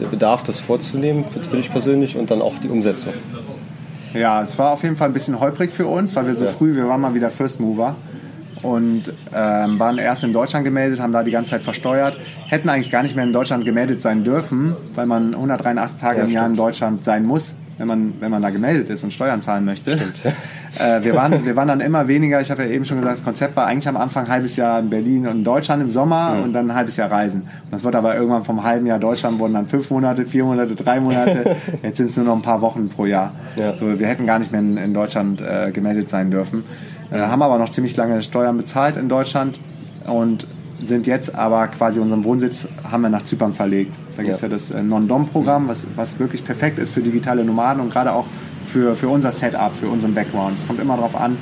[0.00, 3.12] der Bedarf, das vorzunehmen für dich persönlich und dann auch die Umsetzung?
[4.14, 6.50] Ja, es war auf jeden Fall ein bisschen holprig für uns, weil wir so ja.
[6.50, 7.96] früh, wir waren mal wieder First Mover
[8.62, 9.04] und
[9.34, 13.02] ähm, waren erst in Deutschland gemeldet, haben da die ganze Zeit versteuert, hätten eigentlich gar
[13.02, 16.56] nicht mehr in Deutschland gemeldet sein dürfen, weil man 183 Tage ja, im Jahr in
[16.56, 19.98] Deutschland sein muss, wenn man, wenn man da gemeldet ist und Steuern zahlen möchte.
[20.78, 23.24] Äh, wir, waren, wir waren dann immer weniger, ich habe ja eben schon gesagt, das
[23.24, 26.34] Konzept war eigentlich am Anfang ein halbes Jahr in Berlin und in Deutschland im Sommer
[26.34, 26.42] mhm.
[26.42, 27.40] und dann ein halbes Jahr Reisen.
[27.40, 30.74] Und das wird aber irgendwann vom halben Jahr Deutschland wurden dann fünf Monate, vier Monate,
[30.74, 31.56] drei Monate.
[31.82, 33.32] Jetzt sind es nur noch ein paar Wochen pro Jahr.
[33.56, 33.74] Ja.
[33.74, 36.64] So, wir hätten gar nicht mehr in, in Deutschland äh, gemeldet sein dürfen.
[37.10, 39.58] Äh, haben aber noch ziemlich lange Steuern bezahlt in Deutschland
[40.06, 40.46] und
[40.82, 43.94] sind jetzt aber quasi unseren Wohnsitz haben wir nach Zypern verlegt.
[44.16, 44.48] Da gibt es ja.
[44.48, 44.54] ja.
[44.54, 48.26] das äh, Non-Dom-Programm, was, was wirklich perfekt ist für digitale Nomaden und gerade auch
[48.66, 50.58] für, für unser Setup, für unseren Background.
[50.58, 51.36] Es kommt immer darauf an,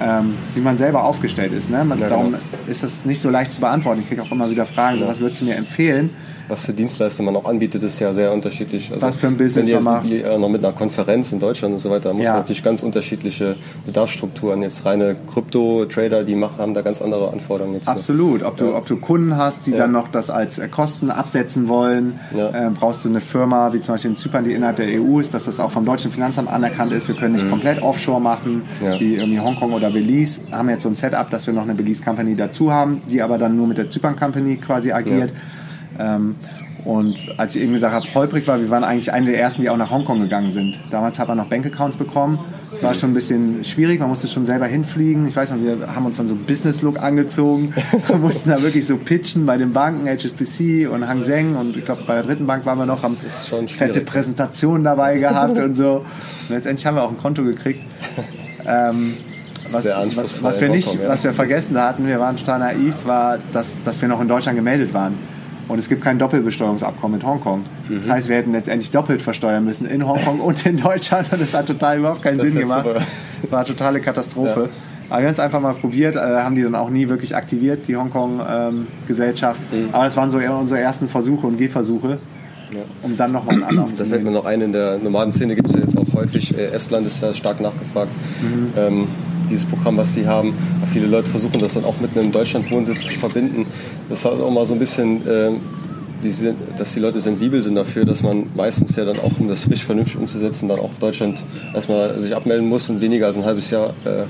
[0.00, 1.70] ähm, wie man selber aufgestellt ist.
[1.70, 1.84] Ne?
[1.84, 2.38] Man, ja, darum genau.
[2.66, 4.00] ist das nicht so leicht zu beantworten.
[4.00, 6.10] Ich kriege auch immer wieder Fragen, so, was würdest du mir empfehlen?
[6.48, 8.90] Was für Dienstleistungen man auch anbietet, ist ja sehr unterschiedlich.
[8.90, 10.10] Also was für ein Business man macht.
[10.10, 12.32] Äh, noch mit einer Konferenz in Deutschland und so weiter, da muss ja.
[12.32, 14.62] man natürlich ganz unterschiedliche Bedarfsstrukturen.
[14.62, 17.74] Jetzt reine Krypto-Trader, die machen, haben da ganz andere Anforderungen.
[17.74, 18.42] Jetzt Absolut.
[18.42, 19.78] Ob, du, ob du Kunden hast, die ja.
[19.78, 23.94] dann noch das als äh, Kosten absetzen wollen, äh, brauchst du eine Firma, wie zum
[23.94, 26.92] Beispiel in Zypern, die innerhalb der EU ist, dass das auch vom deutschen Finanzamt anerkannt
[26.92, 27.08] ist.
[27.08, 27.50] Wir können nicht mhm.
[27.50, 28.62] komplett offshore machen,
[28.98, 30.40] wie irgendwie Hongkong oder Belize.
[30.50, 33.38] Haben jetzt so ein Setup, dass wir noch eine Belize Company dazu haben, die aber
[33.38, 35.32] dann nur mit der Zypern Company quasi agiert.
[35.98, 36.36] Ähm,
[36.84, 39.68] und als ich eben gesagt habe, holprig war, wir waren eigentlich eine der ersten, die
[39.68, 40.78] auch nach Hongkong gegangen sind.
[40.90, 42.38] Damals hat man noch Bankaccounts bekommen.
[42.72, 45.26] Es war schon ein bisschen schwierig, man musste schon selber hinfliegen.
[45.26, 47.74] Ich weiß noch, wir haben uns dann so Business-Look angezogen.
[48.06, 51.56] Wir mussten da wirklich so pitchen bei den Banken, HSBC und Hang Seng.
[51.56, 53.16] Und ich glaube, bei der dritten Bank waren wir noch, haben
[53.66, 56.04] fette Präsentationen dabei gehabt und so.
[56.48, 57.82] Und letztendlich haben wir auch ein Konto gekriegt.
[58.66, 59.14] Ähm,
[59.70, 63.76] was, was, was, wir nicht, was wir vergessen hatten, wir waren total naiv, war, dass,
[63.84, 65.14] dass wir noch in Deutschland gemeldet waren.
[65.68, 67.64] Und es gibt kein Doppelbesteuerungsabkommen mit Hongkong.
[67.88, 68.00] Mhm.
[68.00, 71.30] Das heißt, wir hätten letztendlich doppelt versteuern müssen in Hongkong und in Deutschland.
[71.30, 72.86] Und das hat total überhaupt keinen das Sinn gemacht.
[72.86, 73.02] Super.
[73.50, 74.60] War eine totale Katastrophe.
[74.62, 74.68] Ja.
[75.10, 77.88] Aber wir haben es einfach mal probiert, äh, haben die dann auch nie wirklich aktiviert,
[77.88, 79.60] die Hongkong-Gesellschaft.
[79.72, 79.88] Ähm, mhm.
[79.92, 82.18] Aber das waren so unsere ersten Versuche und Gehversuche.
[82.70, 82.80] Ja.
[83.02, 85.74] Um dann nochmal einen zu Da fällt mir noch ein, in der Nomadenszene gibt es
[85.74, 88.10] ja jetzt auch häufig, äh, Estland ist da stark nachgefragt.
[88.42, 88.72] Mhm.
[88.76, 89.08] Ähm,
[89.50, 90.54] dieses Programm, was sie haben.
[90.92, 93.66] Viele Leute versuchen das dann auch mit einem Deutschlandwohnsitz zu verbinden.
[94.08, 95.52] Das halt auch mal so ein bisschen, äh,
[96.22, 96.32] die,
[96.76, 99.84] dass die Leute sensibel sind dafür, dass man meistens ja dann auch, um das frisch
[99.84, 101.42] vernünftig umzusetzen, dann auch Deutschland
[101.74, 104.24] erstmal sich abmelden muss und weniger als ein halbes Jahr äh,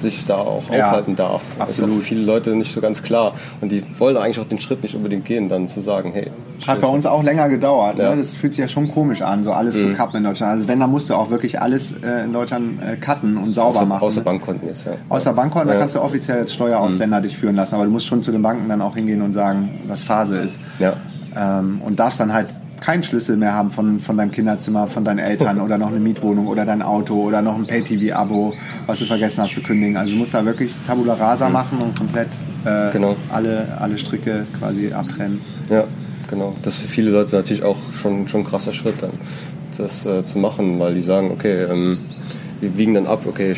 [0.00, 1.42] sich da auch ja, aufhalten darf.
[1.58, 1.68] Absolut.
[1.68, 3.34] Das ist für viele Leute nicht so ganz klar.
[3.60, 6.30] Und die wollen eigentlich auch den Schritt nicht unbedingt gehen, dann zu sagen, hey.
[6.66, 7.98] Hat bei uns auch länger gedauert.
[7.98, 8.10] Ja.
[8.10, 8.16] Ne?
[8.16, 9.90] Das fühlt sich ja schon komisch an, so alles mhm.
[9.90, 10.52] zu cutten in Deutschland.
[10.52, 13.78] Also wenn, dann musst du auch wirklich alles äh, in Deutschland äh, cutten und sauber
[13.78, 14.02] außer, machen.
[14.02, 14.24] Außer ne?
[14.24, 14.92] Bankkonten jetzt, ja.
[15.08, 17.22] Außer Bankkonten, da kannst du offiziell als Steuerausländer mhm.
[17.22, 17.74] dich führen lassen.
[17.74, 20.60] Aber du musst schon zu den Banken dann auch hingehen und sagen, was Phase ist.
[20.78, 20.94] Ja.
[21.36, 25.18] Ähm, und darfst dann halt keinen Schlüssel mehr haben von, von deinem Kinderzimmer, von deinen
[25.18, 28.54] Eltern oder noch eine Mietwohnung oder dein Auto oder noch ein Pay-TV-Abo,
[28.86, 29.96] was du vergessen hast zu kündigen.
[29.96, 31.52] Also du musst da wirklich Tabula Rasa mhm.
[31.52, 32.28] machen und komplett
[32.64, 33.16] äh, genau.
[33.30, 35.40] alle, alle Stricke quasi abtrennen.
[35.68, 35.84] Ja,
[36.28, 36.56] genau.
[36.62, 39.12] Das ist für viele Leute natürlich auch schon, schon ein krasser Schritt dann,
[39.76, 41.98] das äh, zu machen, weil die sagen, okay, ähm,
[42.60, 43.54] wir wiegen dann ab, okay,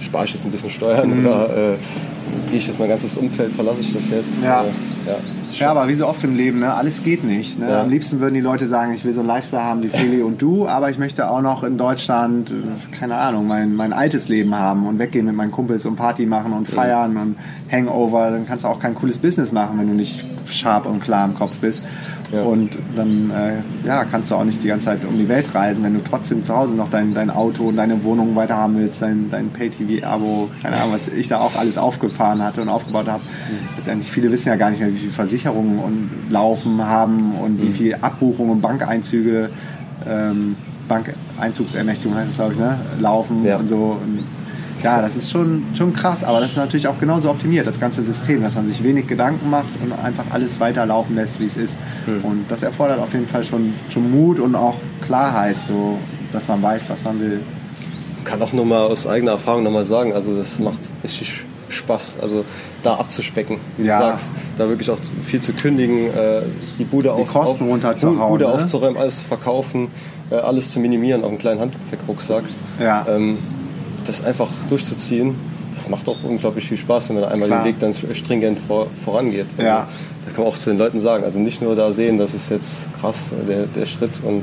[0.00, 1.26] spare ich jetzt ein bisschen Steuern mhm.
[1.26, 1.76] oder äh,
[2.48, 4.44] gehe ich jetzt mein ganzes Umfeld, verlasse ich das jetzt?
[4.44, 4.62] Ja.
[4.62, 4.66] Äh,
[5.06, 5.16] ja,
[5.52, 6.74] ja, aber wie so oft im Leben, ne?
[6.74, 7.58] alles geht nicht.
[7.58, 7.70] Ne?
[7.70, 7.82] Ja.
[7.82, 10.42] Am liebsten würden die Leute sagen, ich will so einen Lifestyle haben wie Feli und
[10.42, 12.50] du, aber ich möchte auch noch in Deutschland,
[12.98, 16.52] keine Ahnung, mein, mein altes Leben haben und weggehen mit meinen Kumpels und Party machen
[16.52, 17.20] und feiern mhm.
[17.20, 17.36] und
[17.70, 18.30] Hangover.
[18.30, 21.34] Dann kannst du auch kein cooles Business machen, wenn du nicht scharf und klar im
[21.34, 21.94] Kopf bist.
[22.32, 22.42] Ja.
[22.42, 25.84] Und dann äh, ja, kannst du auch nicht die ganze Zeit um die Welt reisen,
[25.84, 29.02] wenn du trotzdem zu Hause noch dein, dein Auto und deine Wohnung weiter haben willst,
[29.02, 33.22] dein, dein Pay-TV-Abo, keine Ahnung, was ich da auch alles aufgefahren hatte und aufgebaut habe.
[33.22, 33.68] Mhm.
[33.76, 37.62] Letztendlich, viele wissen ja gar nicht mehr, wie viele Versicherungen und laufen haben und mhm.
[37.62, 39.50] wie viele Abbuchungen und Bankeinzüge,
[40.06, 40.56] ähm,
[40.88, 42.78] Bankeinzugsermächtigung heißt es, glaube ich, ne?
[43.00, 43.56] laufen ja.
[43.56, 43.98] und so.
[44.02, 44.24] Und
[44.82, 48.02] Ja, das ist schon, schon krass, aber das ist natürlich auch genauso optimiert, das ganze
[48.02, 51.78] System, dass man sich wenig Gedanken macht und einfach alles weiterlaufen lässt, wie es ist.
[52.04, 52.24] Hm.
[52.24, 55.98] Und das erfordert auf jeden Fall schon, schon Mut und auch Klarheit, so,
[56.32, 57.40] dass man weiß, was man will.
[58.24, 62.44] Kann auch nur mal aus eigener Erfahrung nochmal sagen, also das macht richtig Spaß, also
[62.82, 63.98] da abzuspecken, wie ja.
[63.98, 66.42] du sagst, da wirklich auch viel zu kündigen, äh,
[66.78, 67.58] die Bude, die auf,
[68.28, 68.52] Bude ne?
[68.52, 69.88] aufzuräumen, alles zu verkaufen,
[70.30, 72.44] äh, alles zu minimieren auf einen kleinen Handgepäckrucksack.
[72.78, 73.06] Ja.
[73.08, 73.38] Ähm,
[74.06, 75.34] das einfach durchzuziehen,
[75.74, 77.62] das macht auch unglaublich viel Spaß, wenn man einmal Klar.
[77.62, 79.46] den Weg dann stringent vor, vorangeht.
[79.56, 79.88] Also, ja.
[80.24, 82.50] Da kann man auch zu den Leuten sagen, also nicht nur da sehen, das ist
[82.50, 84.42] jetzt krass, der, der Schritt und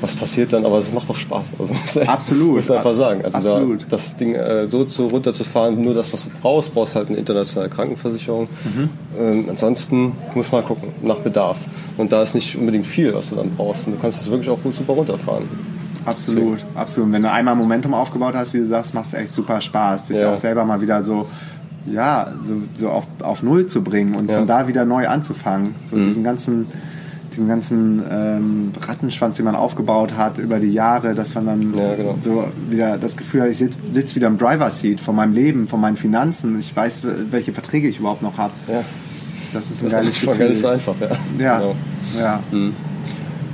[0.00, 1.54] was passiert dann, aber es macht doch Spaß.
[1.58, 2.56] Also, Absolut.
[2.56, 3.24] Muss einfach sagen.
[3.24, 3.82] Also Absolut.
[3.82, 7.16] Da, das Ding äh, so zu, runterzufahren, nur das, was du brauchst, brauchst halt eine
[7.16, 8.48] internationale Krankenversicherung.
[8.64, 8.90] Mhm.
[9.18, 11.56] Ähm, ansonsten muss man gucken, nach Bedarf.
[11.96, 13.86] Und da ist nicht unbedingt viel, was du dann brauchst.
[13.86, 15.44] Und du kannst es wirklich auch gut super runterfahren.
[16.06, 16.76] Absolut, Deswegen.
[16.76, 17.12] absolut.
[17.12, 20.18] Wenn du einmal Momentum aufgebaut hast, wie du sagst, macht es echt super Spaß, dich
[20.18, 20.32] ja.
[20.32, 21.28] auch selber mal wieder so,
[21.86, 24.38] ja, so, so auf, auf Null zu bringen und ja.
[24.38, 25.74] von da wieder neu anzufangen.
[25.90, 26.04] So mhm.
[26.04, 26.66] diesen ganzen
[27.36, 31.94] diesen ganzen ähm, Rattenschwanz, den man aufgebaut hat über die Jahre, dass man dann ja,
[31.94, 32.16] genau.
[32.22, 35.80] so wieder das Gefühl hat, ich sitze sitz wieder im Driver-Seat von meinem Leben, von
[35.80, 36.58] meinen Finanzen.
[36.58, 38.54] Ich weiß, welche Verträge ich überhaupt noch habe.
[38.68, 38.84] Ja.
[39.52, 40.46] Das ist ein das geiles ist Gefühl.
[40.46, 41.08] Ganz einfach, ja.
[41.38, 41.58] Ja.
[41.58, 41.76] Genau.
[42.18, 42.42] ja.
[42.50, 42.74] Mhm.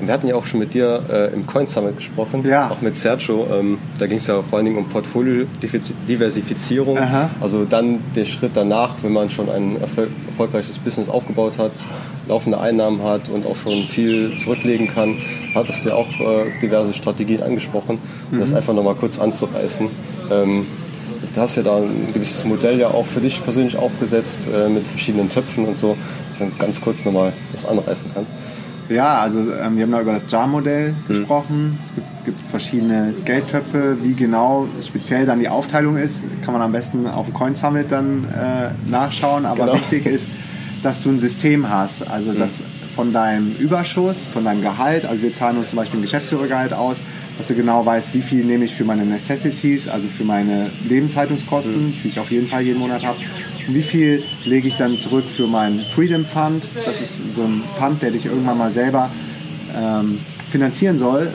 [0.06, 2.70] Wir hatten ja auch schon mit dir äh, im Coin Summit gesprochen, ja.
[2.70, 3.46] auch mit Sergio.
[3.52, 6.98] Ähm, da ging es ja vor allen Dingen um Portfolio-Diversifizierung.
[7.40, 11.72] Also dann den Schritt danach, wenn man schon ein erfolgreiches Business aufgebaut hat,
[12.28, 15.16] laufende Einnahmen hat und auch schon viel zurücklegen kann,
[15.54, 17.98] hat es ja auch äh, diverse Strategien angesprochen,
[18.30, 18.40] um mhm.
[18.40, 19.88] das einfach nochmal kurz anzureißen.
[20.30, 20.66] Ähm,
[21.34, 24.86] du hast ja da ein gewisses Modell ja auch für dich persönlich aufgesetzt äh, mit
[24.86, 25.96] verschiedenen Töpfen und so,
[26.28, 28.32] dass du ganz kurz nochmal das anreißen kannst.
[28.92, 31.08] Ja, also ähm, wir haben da über das JAR-Modell mhm.
[31.08, 31.78] gesprochen.
[31.80, 33.96] Es gibt, gibt, verschiedene Geldtöpfe.
[34.02, 37.90] Wie genau speziell dann die Aufteilung ist, kann man am besten auf dem Coin Summit
[37.90, 39.46] dann äh, nachschauen.
[39.46, 39.74] Aber genau.
[39.74, 40.28] wichtig ist,
[40.82, 42.08] dass du ein System hast.
[42.10, 42.38] Also mhm.
[42.38, 42.60] dass
[42.94, 47.00] von deinem Überschuss, von deinem Gehalt, also wir zahlen uns zum Beispiel ein Geschäftsführergehalt aus,
[47.38, 51.86] dass du genau weißt, wie viel nehme ich für meine Necessities, also für meine Lebenshaltungskosten,
[51.86, 51.94] mhm.
[52.02, 53.16] die ich auf jeden Fall jeden Monat habe,
[53.66, 56.64] und wie viel lege ich dann zurück für meinen Freedom Fund.
[56.84, 59.10] Das ist so ein Fund, der dich irgendwann mal selber
[59.76, 60.18] ähm,
[60.50, 61.28] finanzieren soll,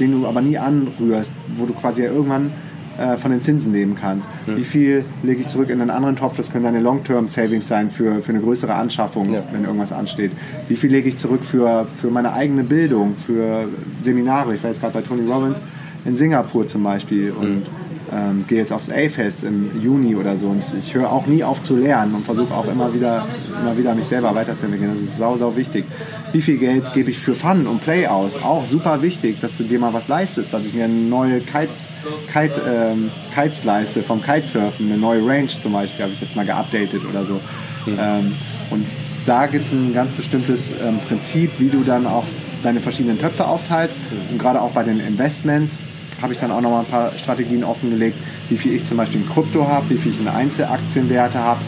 [0.00, 2.50] den du aber nie anrührst, wo du quasi ja irgendwann
[2.98, 4.28] äh, von den Zinsen leben kannst.
[4.46, 4.56] Mhm.
[4.56, 6.36] Wie viel lege ich zurück in einen anderen Topf?
[6.36, 9.42] Das können deine Long-Term-Savings sein für, für eine größere Anschaffung, ja.
[9.52, 10.32] wenn irgendwas ansteht.
[10.68, 13.68] Wie viel lege ich zurück für, für meine eigene Bildung, für
[14.02, 14.54] Seminare?
[14.54, 15.60] Ich war jetzt gerade bei Tony Robbins
[16.04, 17.75] in Singapur zum Beispiel und mhm
[18.12, 21.62] ähm, gehe jetzt aufs A-Fest im Juni oder so und ich höre auch nie auf
[21.62, 23.26] zu lernen und versuche auch immer wieder,
[23.60, 24.92] immer wieder mich selber weiterzuentwickeln.
[24.94, 25.84] Das ist sau, sau wichtig.
[26.32, 28.42] Wie viel Geld gebe ich für Fun und Play aus?
[28.42, 31.84] Auch super wichtig, dass du dir mal was leistest, dass ich mir eine neue Kites,
[32.32, 36.46] Kite, ähm, Kites leiste vom Kitesurfen, eine neue Range zum Beispiel, habe ich jetzt mal
[36.46, 37.40] geupdatet oder so.
[37.86, 37.98] Mhm.
[37.98, 38.34] Ähm,
[38.70, 38.86] und
[39.26, 42.24] da gibt es ein ganz bestimmtes ähm, Prinzip, wie du dann auch
[42.62, 43.96] deine verschiedenen Töpfe aufteilst.
[44.30, 45.80] Und gerade auch bei den Investments
[46.22, 48.16] habe ich dann auch noch mal ein paar Strategien offengelegt,
[48.48, 51.60] wie viel ich zum Beispiel in Krypto habe, wie viel ich in Einzelaktienwerte habe.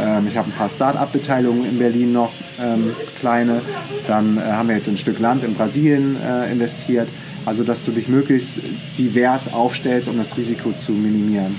[0.00, 3.60] Ähm, ich habe ein paar Start-up-Beteiligungen in Berlin noch, ähm, kleine.
[4.06, 7.08] Dann äh, haben wir jetzt ein Stück Land in Brasilien äh, investiert.
[7.46, 8.58] Also, dass du dich möglichst
[8.98, 11.56] divers aufstellst, um das Risiko zu minimieren.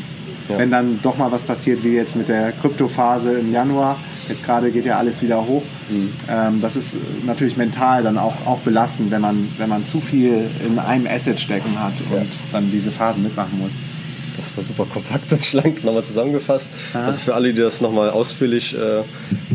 [0.50, 0.58] Ja.
[0.58, 4.72] Wenn dann doch mal was passiert, wie jetzt mit der Kryptophase im Januar, Jetzt gerade
[4.72, 5.64] geht ja alles wieder hoch.
[5.90, 6.14] Mhm.
[6.30, 6.96] Ähm, das ist
[7.26, 11.40] natürlich mental dann auch, auch belastend, wenn man, wenn man zu viel in einem Asset
[11.40, 12.26] stecken hat und ja.
[12.52, 13.72] dann diese Phasen mitmachen muss.
[14.38, 16.70] Das war super kompakt und schlank nochmal zusammengefasst.
[16.94, 17.06] Aha.
[17.06, 19.04] Also für alle, die das nochmal ausführlich äh, äh,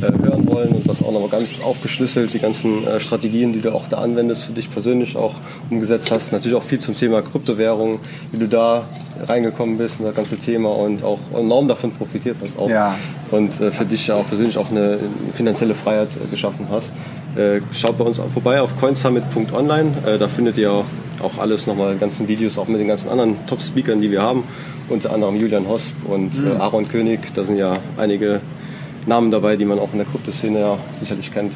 [0.01, 3.89] hören wollen und das auch nochmal ganz aufgeschlüsselt, die ganzen äh, Strategien, die du auch
[3.89, 5.37] da anwendest, für dich persönlich auch
[5.69, 6.33] umgesetzt hast.
[6.33, 8.01] Natürlich auch viel zum Thema Kryptowährung,
[8.33, 8.87] wie du da
[9.27, 12.59] reingekommen bist in das ganze Thema und auch enorm davon profitiert hast.
[12.59, 12.69] Auch.
[12.69, 12.97] Ja.
[13.31, 14.99] Und äh, für dich ja auch persönlich auch eine
[15.35, 16.93] finanzielle Freiheit äh, geschaffen hast.
[17.37, 20.19] Äh, schaut bei uns vorbei auf coinsummit.online.
[20.19, 20.85] da findet ihr auch
[21.39, 24.45] alles nochmal, ganzen Videos, auch mit den ganzen anderen Top-Speakern, die wir haben
[24.89, 26.53] unter anderem Julian Hosp und mhm.
[26.53, 27.33] äh, Aaron König.
[27.35, 28.41] Da sind ja einige
[29.07, 31.55] Namen dabei, die man auch in der Kryptoszene ja sicherlich kennt.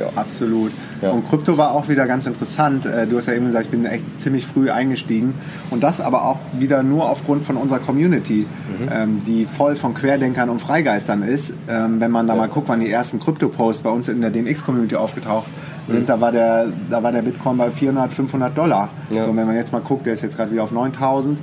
[0.00, 0.08] Ja.
[0.16, 0.72] Absolut.
[1.00, 1.10] Ja.
[1.10, 2.86] Und Krypto war auch wieder ganz interessant.
[2.86, 5.34] Äh, du hast ja eben gesagt, ich bin echt ziemlich früh eingestiegen.
[5.70, 8.88] Und das aber auch wieder nur aufgrund von unserer Community, mhm.
[8.90, 11.54] Ähm, die voll von Querdenkern und Freigeistern ist.
[11.68, 12.40] Ähm, wenn man da ja.
[12.40, 16.06] mal guckt, wann die ersten Krypto-Posts bei uns in der DMX-Community aufgetaucht sind, mhm.
[16.06, 18.90] da, war der, da war der Bitcoin bei 400, 500 Dollar.
[19.10, 19.24] Ja.
[19.24, 21.38] So, wenn man jetzt mal guckt, der ist jetzt gerade wieder auf 9000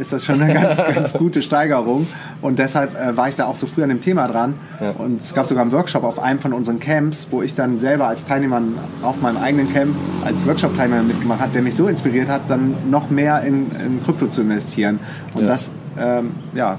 [0.00, 2.06] ist das schon eine ganz, ganz gute Steigerung.
[2.40, 4.54] Und deshalb äh, war ich da auch so früh an dem Thema dran.
[4.80, 4.90] Ja.
[4.90, 8.06] Und es gab sogar einen Workshop auf einem von unseren Camps, wo ich dann selber
[8.08, 8.60] als Teilnehmer
[9.02, 9.94] auf meinem eigenen Camp
[10.24, 14.26] als Workshop-Teilnehmer mitgemacht habe, der mich so inspiriert hat, dann noch mehr in, in Krypto
[14.26, 15.00] zu investieren.
[15.34, 15.48] Und ja.
[15.48, 16.78] das ähm, ja,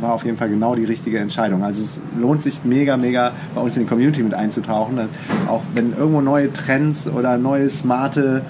[0.00, 1.62] war auf jeden Fall genau die richtige Entscheidung.
[1.62, 4.98] Also es lohnt sich mega, mega bei uns in die Community mit einzutauchen.
[5.48, 8.42] Auch wenn irgendwo neue Trends oder neue smarte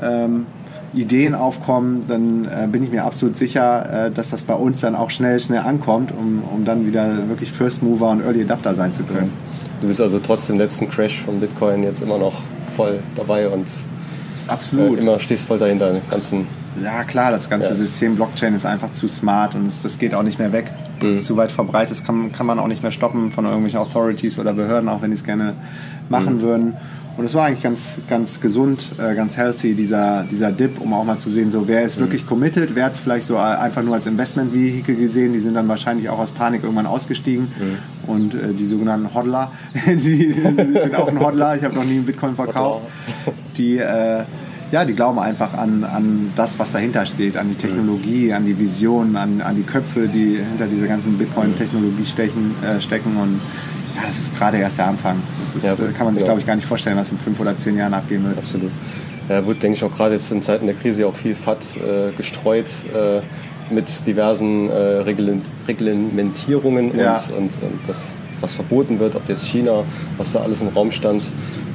[0.00, 0.46] ähm,
[0.94, 4.94] Ideen aufkommen, dann äh, bin ich mir absolut sicher, äh, dass das bei uns dann
[4.94, 8.92] auch schnell, schnell ankommt, um, um dann wieder wirklich First Mover und Early Adapter sein
[8.92, 9.32] zu können.
[9.80, 12.42] Du bist also trotz dem letzten Crash von Bitcoin jetzt immer noch
[12.76, 13.66] voll dabei und
[14.48, 14.98] absolut.
[14.98, 16.46] Äh, immer stehst voll dahinter, ganzen
[16.80, 17.74] ja, klar, das ganze ja.
[17.74, 20.70] System Blockchain ist einfach zu smart und es, das geht auch nicht mehr weg.
[21.02, 21.18] Das mhm.
[21.18, 24.38] ist zu weit verbreitet, das kann, kann man auch nicht mehr stoppen von irgendwelchen Authorities
[24.38, 25.54] oder Behörden, auch wenn die es gerne
[26.08, 26.42] machen mhm.
[26.42, 26.74] würden.
[27.16, 31.04] Und es war eigentlich ganz, ganz gesund, äh, ganz healthy, dieser, dieser Dip, um auch
[31.04, 32.02] mal zu sehen, so wer ist mhm.
[32.02, 35.68] wirklich committed, wer hat es vielleicht so einfach nur als Investment-Vehikel gesehen, die sind dann
[35.68, 37.48] wahrscheinlich auch aus Panik irgendwann ausgestiegen.
[37.58, 38.10] Mhm.
[38.10, 39.52] Und äh, die sogenannten Hodler,
[39.86, 42.82] die, ich bin auch ein Hodler, ich habe noch nie einen Bitcoin verkauft,
[43.56, 43.78] die...
[43.78, 44.24] Äh,
[44.72, 48.58] ja, die glauben einfach an, an das, was dahinter steht, an die Technologie, an die
[48.58, 53.18] Vision, an, an die Köpfe, die hinter dieser ganzen Bitcoin-Technologie stechen, äh, stecken.
[53.18, 53.42] Und
[53.94, 55.22] ja, das ist gerade erst der Anfang.
[55.44, 56.26] Das ist, ja, äh, kann man sich, ja.
[56.26, 58.38] glaube ich, gar nicht vorstellen, was in fünf oder zehn Jahren abgehen wird.
[58.38, 58.70] Absolut.
[59.28, 62.12] Ja, wird, denke ich, auch gerade jetzt in Zeiten der Krise auch viel FAT äh,
[62.16, 63.20] gestreut äh,
[63.72, 64.72] mit diversen äh,
[65.66, 67.16] Reglementierungen ja.
[67.16, 69.84] und, und, und das was verboten wird, ob jetzt China,
[70.18, 71.22] was da alles im Raum stand.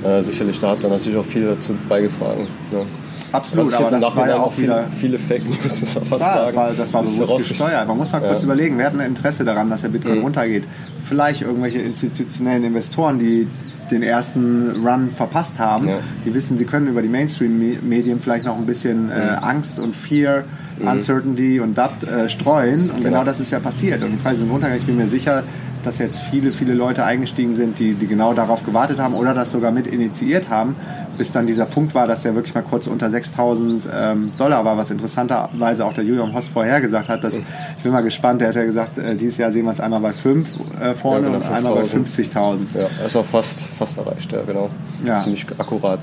[0.07, 2.47] Äh, sicherlich, da hat er natürlich auch viel dazu beigetragen.
[2.71, 2.83] Ja.
[3.31, 6.45] Absolut, aber das war ja auch viele, viele Fake News, muss man fast ja, sagen.
[6.47, 7.87] Das war, das war bewusst gesteuert.
[7.87, 8.45] Man muss mal kurz ja.
[8.45, 10.23] überlegen, wer hat ein Interesse daran, dass der Bitcoin mhm.
[10.23, 10.63] runtergeht?
[11.03, 13.47] Vielleicht irgendwelche institutionellen Investoren, die
[13.91, 15.89] den ersten Run verpasst haben.
[15.89, 15.99] Ja.
[16.25, 19.43] Die wissen, sie können über die Mainstream-Medien vielleicht noch ein bisschen äh, mhm.
[19.43, 20.45] Angst und Fear,
[20.79, 20.87] mhm.
[20.87, 22.89] Uncertainty und Doubt äh, streuen.
[22.89, 23.09] Und genau.
[23.09, 24.01] genau das ist ja passiert.
[24.03, 24.79] Und die Preise sind runtergegangen.
[24.79, 25.43] Ich bin mir sicher,
[25.83, 29.51] dass jetzt viele, viele Leute eingestiegen sind, die, die genau darauf gewartet haben oder das
[29.51, 30.75] sogar mit initiiert haben,
[31.17, 34.77] bis dann dieser Punkt war, dass er wirklich mal kurz unter 6000 ähm, Dollar war,
[34.77, 37.23] was interessanterweise auch der Julian Hoss vorhergesagt hat.
[37.23, 39.79] Dass, ich bin mal gespannt, der hat ja gesagt, äh, dieses Jahr sehen wir es
[39.79, 40.47] einmal bei 5
[40.79, 42.57] äh, vorne ja, genau, und einmal bei 50.000.
[42.73, 44.69] Ja, ist auch fast, fast erreicht, ja, genau.
[45.05, 45.19] Ja.
[45.19, 45.99] Ziemlich akkurat.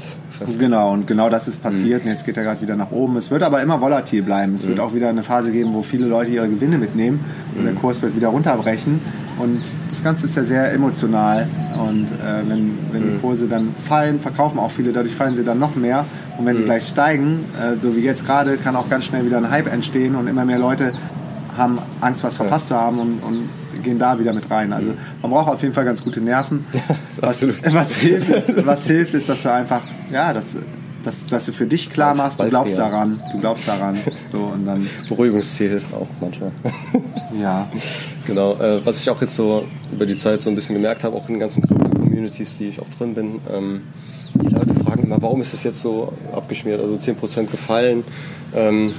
[0.58, 2.08] Genau, und genau das ist passiert mhm.
[2.08, 3.16] und jetzt geht er gerade wieder nach oben.
[3.16, 4.54] Es wird aber immer volatil bleiben.
[4.54, 4.70] Es mhm.
[4.70, 7.66] wird auch wieder eine Phase geben, wo viele Leute ihre Gewinne mitnehmen und mhm.
[7.66, 9.00] der Kurs wird wieder runterbrechen.
[9.38, 9.60] Und
[9.90, 11.48] das Ganze ist ja sehr emotional.
[11.78, 13.20] Und äh, wenn, wenn die mhm.
[13.20, 16.04] Kurse dann fallen, verkaufen auch viele, dadurch fallen sie dann noch mehr.
[16.38, 16.66] Und wenn sie mhm.
[16.66, 20.14] gleich steigen, äh, so wie jetzt gerade, kann auch ganz schnell wieder ein Hype entstehen
[20.14, 20.92] und immer mehr Leute
[21.56, 23.48] haben Angst, was verpasst zu haben und, und
[23.82, 24.72] gehen da wieder mit rein.
[24.72, 26.64] Also man braucht auf jeden Fall ganz gute Nerven.
[27.20, 30.56] Was, was, hilft, ist, was hilft, ist, dass du einfach, ja, dass,
[31.04, 33.98] dass, dass du für dich klar machst, du glaubst daran, du glaubst daran.
[34.30, 36.50] So, und dann Beruhigungstee hilft auch manchmal.
[37.40, 37.68] Ja.
[38.26, 38.54] Genau.
[38.54, 41.28] Äh, was ich auch jetzt so über die Zeit so ein bisschen gemerkt habe, auch
[41.28, 43.82] in den ganzen Krypto-Communities, die ich auch drin bin, ähm,
[44.34, 48.04] die Leute fragen immer, warum ist das jetzt so abgeschmiert, also 10% gefallen.
[48.54, 48.94] Ähm,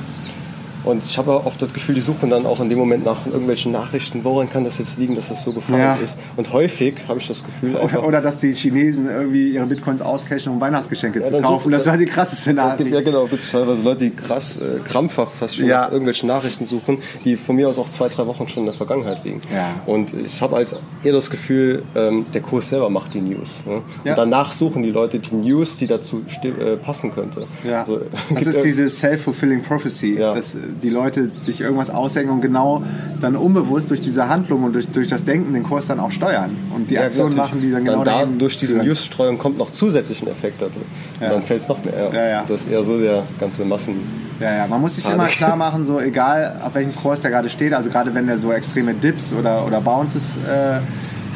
[0.86, 3.72] und ich habe oft das Gefühl, die suchen dann auch in dem Moment nach irgendwelchen
[3.72, 5.96] Nachrichten, woran kann das jetzt liegen, dass das so gefallen ja.
[5.96, 6.18] ist.
[6.36, 8.04] Und häufig habe ich das Gefühl einfach...
[8.04, 11.72] Oder dass die Chinesen irgendwie ihre Bitcoins auscashen, um Weihnachtsgeschenke ja, zu kaufen.
[11.72, 12.94] das war die krasseste Nachricht.
[12.94, 16.66] Ja genau, gibt es teilweise Leute, die krass, äh, krampfhaft fast schon nach irgendwelchen Nachrichten
[16.66, 19.42] suchen, die von mir aus auch zwei, drei Wochen schon in der Vergangenheit liegen.
[19.86, 23.50] Und ich habe halt eher das Gefühl, ähm, der Kurs selber macht die News.
[23.66, 23.82] Ne?
[24.04, 27.48] Und danach suchen die Leute die News, die dazu äh, passen könnte.
[27.72, 30.18] Also, das ist diese self-fulfilling prophecy.
[30.18, 32.84] Das, die Leute sich irgendwas ausdenken und genau
[33.22, 36.56] dann unbewusst durch diese Handlung und durch, durch das Denken den Kurs dann auch steuern
[36.76, 39.72] und die ja, Aktionen machen, die dann genau dann da durch diese News-Streuung kommt noch
[39.72, 40.80] zusätzlich ein Effekt dazu.
[41.20, 41.30] Ja.
[41.30, 42.12] dann fällt es noch mehr.
[42.14, 42.46] Ja, ja.
[42.48, 43.96] Das ist eher so der ganze Massen.
[44.40, 47.50] Ja, ja, man muss sich immer klar machen, so egal auf welchem Kurs der gerade
[47.50, 50.80] steht, also gerade wenn der so extreme Dips oder, oder Bounces äh,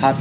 [0.02, 0.18] hat,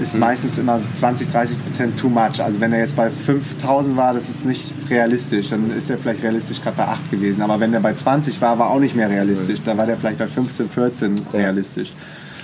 [0.00, 0.20] ist mhm.
[0.20, 2.42] meistens immer 20, 30 Prozent too much.
[2.42, 5.50] Also wenn er jetzt bei 5000 war, das ist nicht realistisch.
[5.50, 7.42] Dann ist er vielleicht realistisch gerade bei 8 gewesen.
[7.42, 9.60] Aber wenn er bei 20 war, war auch nicht mehr realistisch.
[9.64, 11.92] Dann war der vielleicht bei 15, 14 realistisch.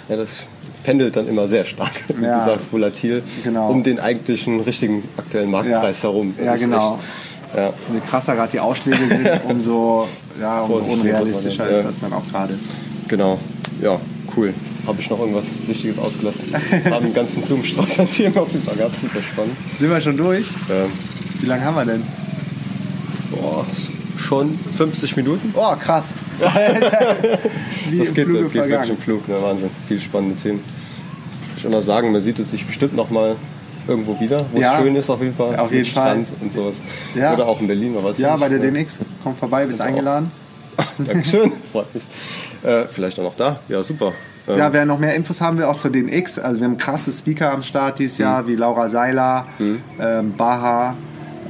[0.08, 0.30] Ja, das
[0.84, 3.70] pendelt dann immer sehr stark, wie ja, du sagst, volatil, genau.
[3.70, 6.10] um den eigentlichen richtigen aktuellen Marktpreis ja.
[6.10, 6.34] herum.
[6.36, 6.98] Das ja, genau.
[7.48, 7.72] Echt, ja.
[7.92, 10.06] Je krasser gerade die Ausschläge sind, umso,
[10.40, 12.54] ja, umso unrealistischer ist das dann auch gerade.
[13.08, 13.36] Genau,
[13.82, 13.98] ja,
[14.36, 14.54] cool
[14.86, 16.52] habe ich noch irgendwas Wichtiges ausgelassen.
[16.84, 19.56] haben einen ganzen Blumenstrauß an Themen auf jeden Fall gehabt, super spannend.
[19.78, 20.46] Sind wir schon durch?
[20.70, 20.88] Ähm,
[21.40, 22.02] Wie lange haben wir denn?
[23.32, 23.64] Boah,
[24.18, 25.52] schon 50 Minuten.
[25.54, 26.12] Oh, krass.
[26.40, 26.52] das
[27.90, 29.70] geht, geht wirklich im Flug, ne, Wahnsinn.
[29.88, 30.62] Viele spannende Themen.
[31.56, 33.36] Ich immer sagen, man sieht es sich bestimmt noch mal
[33.88, 35.56] irgendwo wieder, wo ja, es schön ist auf jeden Fall.
[35.56, 36.36] Auf jeden Strand Fall.
[36.40, 36.82] und sowas.
[37.14, 37.34] Ja.
[37.34, 38.98] Oder auch in Berlin, man weiß Ja, nicht, bei der DNX.
[39.22, 40.30] Komm vorbei, bist eingeladen.
[40.98, 42.06] Dankeschön, freut mich.
[42.62, 43.60] Äh, vielleicht auch noch da.
[43.68, 44.12] Ja, super.
[44.46, 46.38] Ja, wer noch mehr Infos haben will, auch zur DNX.
[46.38, 48.46] Also wir haben krasse Speaker am Start dieses Jahr, mhm.
[48.46, 49.80] wie Laura Seiler, mhm.
[49.98, 50.96] ähm, Baha,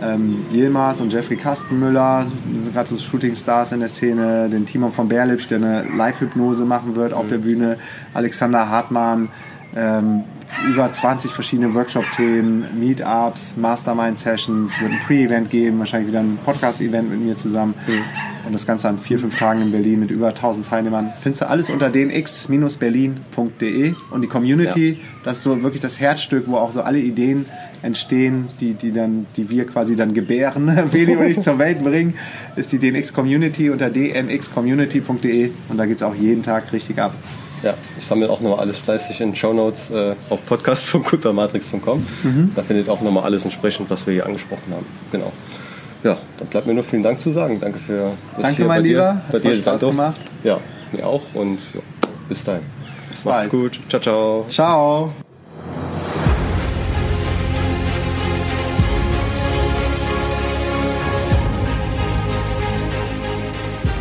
[0.02, 4.92] ähm, Yilmaz und Jeffrey Kastenmüller, die sind gerade so Shooting-Stars in der Szene, den Timon
[4.92, 7.78] von Berlipsch, der eine Live-Hypnose machen wird auf der Bühne,
[8.14, 9.28] Alexander Hartmann,
[9.74, 10.24] ähm,
[10.68, 17.20] über 20 verschiedene Workshop-Themen, Meetups, Mastermind-Sessions, wird ein Pre-Event geben, wahrscheinlich wieder ein Podcast-Event mit
[17.20, 17.74] mir zusammen.
[17.86, 18.02] Mhm.
[18.46, 21.12] Und das Ganze an vier, fünf Tagen in Berlin mit über 1000 Teilnehmern.
[21.20, 24.96] Findest du alles unter dnx-berlin.de und die Community, ja.
[25.24, 27.46] das ist so wirklich das Herzstück, wo auch so alle Ideen
[27.82, 32.14] entstehen, die, die, dann, die wir quasi dann gebären, Feli und ich zur Welt bringen,
[32.54, 37.12] ist die DNX Community unter dnxcommunity.de und da geht es auch jeden Tag richtig ab.
[37.62, 42.06] Ja, ich sammle auch nochmal alles fleißig in Show Notes äh, auf podcast.gutermatrix.com.
[42.22, 42.52] Mhm.
[42.54, 44.86] Da findet ihr auch nochmal alles entsprechend, was wir hier angesprochen haben.
[45.10, 45.32] Genau.
[46.02, 47.58] Ja, dann bleibt mir nur vielen Dank zu sagen.
[47.60, 49.22] Danke für das Danke, mein bei Lieber.
[49.30, 50.20] Dir, bei dir Spaß gemacht.
[50.44, 50.58] Ja,
[50.92, 51.80] mir auch und ja,
[52.28, 52.62] bis dahin.
[53.10, 53.50] Bis Macht's bald.
[53.50, 53.80] gut.
[53.88, 54.46] Ciao, ciao.
[54.48, 55.12] Ciao.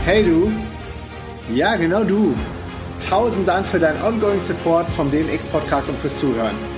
[0.05, 0.51] Hey du.
[1.53, 2.35] Ja, genau du.
[3.09, 6.74] Tausend Dank für deinen ongoing Support vom DNX Podcast und fürs Zuhören.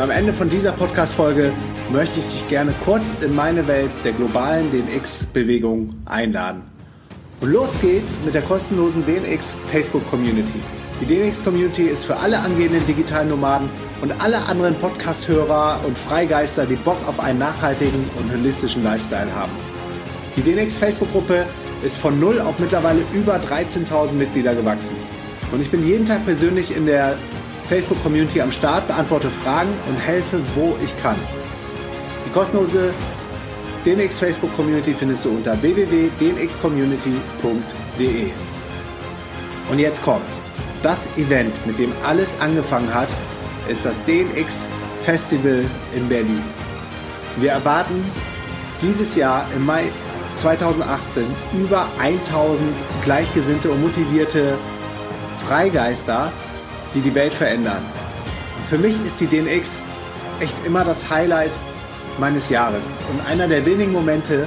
[0.00, 1.52] Und am Ende von dieser Podcast-Folge
[1.92, 6.62] möchte ich dich gerne kurz in meine Welt der globalen DNX-Bewegung einladen.
[7.42, 10.58] Und los geht's mit der kostenlosen DNX Facebook Community.
[11.02, 13.68] Die DNX Community ist für alle angehenden digitalen Nomaden
[14.00, 19.52] und alle anderen Podcast-Hörer und Freigeister, die Bock auf einen nachhaltigen und holistischen Lifestyle haben.
[20.34, 21.44] Die DNX Facebook-Gruppe
[21.84, 24.96] ist von null auf mittlerweile über 13.000 Mitglieder gewachsen.
[25.52, 27.18] Und ich bin jeden Tag persönlich in der
[27.70, 31.14] Facebook-Community am Start, beantworte Fragen und helfe, wo ich kann.
[32.26, 32.92] Die kostenlose
[33.84, 38.30] DNX Facebook Community findest du unter www.dnxcommunity.de.
[39.70, 40.40] Und jetzt kommt's.
[40.82, 43.06] Das Event, mit dem alles angefangen hat,
[43.68, 44.64] ist das DNX
[45.04, 45.64] Festival
[45.94, 46.42] in Berlin.
[47.36, 48.02] Wir erwarten
[48.82, 49.84] dieses Jahr im Mai
[50.34, 54.58] 2018 über 1000 gleichgesinnte und motivierte
[55.46, 56.32] Freigeister,
[56.94, 57.82] die die Welt verändern.
[58.68, 59.70] Für mich ist die DNX
[60.40, 61.50] echt immer das Highlight
[62.18, 64.46] meines Jahres und einer der wenigen Momente,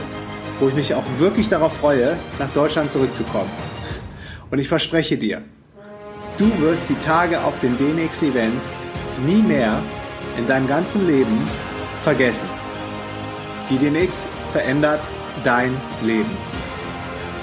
[0.60, 3.50] wo ich mich auch wirklich darauf freue, nach Deutschland zurückzukommen.
[4.52, 5.42] Und ich verspreche dir,
[6.38, 8.62] du wirst die Tage auf dem DNX-Event
[9.26, 9.82] nie mehr
[10.38, 11.48] in deinem ganzen Leben
[12.04, 12.48] vergessen.
[13.70, 15.00] Die DNX verändert
[15.44, 16.30] dein Leben.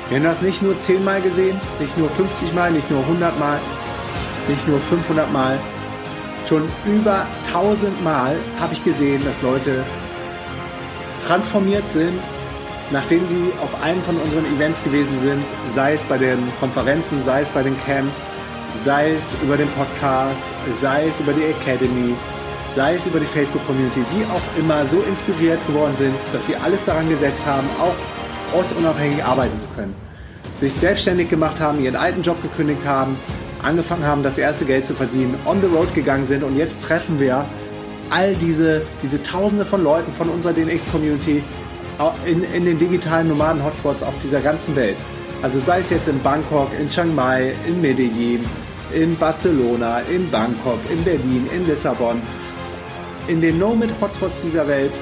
[0.09, 3.39] Wir haben das nicht nur 10 Mal gesehen, nicht nur 50 Mal, nicht nur 100
[3.39, 3.59] Mal,
[4.51, 5.59] nicht nur 500 Mal.
[6.49, 9.85] Schon über 1000 Mal habe ich gesehen, dass Leute
[11.27, 12.19] transformiert sind,
[12.91, 15.45] nachdem sie auf einem von unseren Events gewesen sind,
[15.75, 18.25] sei es bei den Konferenzen, sei es bei den Camps,
[18.85, 20.43] sei es über den Podcast,
[20.81, 22.15] sei es über die Academy,
[22.75, 26.85] sei es über die Facebook-Community, wie auch immer, so inspiriert geworden sind, dass sie alles
[26.85, 29.95] daran gesetzt haben, auch ortsunabhängig arbeiten zu können.
[30.61, 33.17] Sich selbstständig gemacht haben, ihren alten Job gekündigt haben,
[33.63, 37.19] angefangen haben, das erste Geld zu verdienen, on the road gegangen sind und jetzt treffen
[37.21, 37.45] wir
[38.11, 41.43] all diese, diese Tausende von Leuten von unserer DNX-Community
[42.27, 44.97] in, in den digitalen Nomaden-Hotspots auf dieser ganzen Welt.
[45.43, 48.45] Also sei es jetzt in Bangkok, in Chiang Mai, in Medellin,
[48.93, 52.21] in Barcelona, in Bangkok, in Berlin, in Lissabon.
[53.29, 54.93] In den Nomad-Hotspots dieser Welt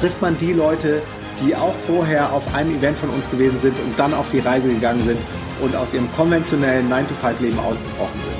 [0.00, 1.02] trifft man die Leute,
[1.44, 4.68] die auch vorher auf einem Event von uns gewesen sind und dann auf die Reise
[4.68, 5.18] gegangen sind
[5.62, 8.36] und aus ihrem konventionellen 9-to-5-Leben ausgebrochen sind.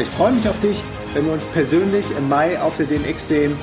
[0.00, 0.82] Ich freue mich auf dich,
[1.14, 3.56] wenn wir uns persönlich im Mai auf der DNX sehen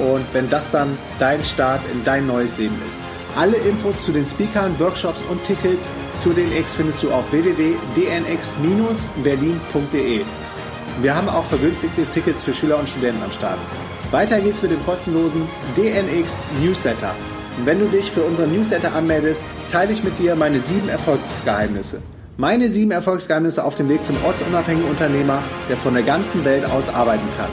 [0.00, 2.96] und wenn das dann dein Start in dein neues Leben ist.
[3.36, 5.90] Alle Infos zu den Speakern, Workshops und Tickets
[6.22, 10.20] zu DNX findest du auf www.dnx-berlin.de.
[11.00, 13.58] Wir haben auch vergünstigte Tickets für Schüler und Studenten am Start.
[14.10, 17.14] Weiter geht's mit dem kostenlosen DNX Newsletter.
[17.64, 22.02] Wenn du dich für unseren Newsletter anmeldest, teile ich mit dir meine sieben Erfolgsgeheimnisse.
[22.36, 26.90] Meine sieben Erfolgsgeheimnisse auf dem Weg zum ortsunabhängigen Unternehmer, der von der ganzen Welt aus
[26.90, 27.48] arbeiten kann.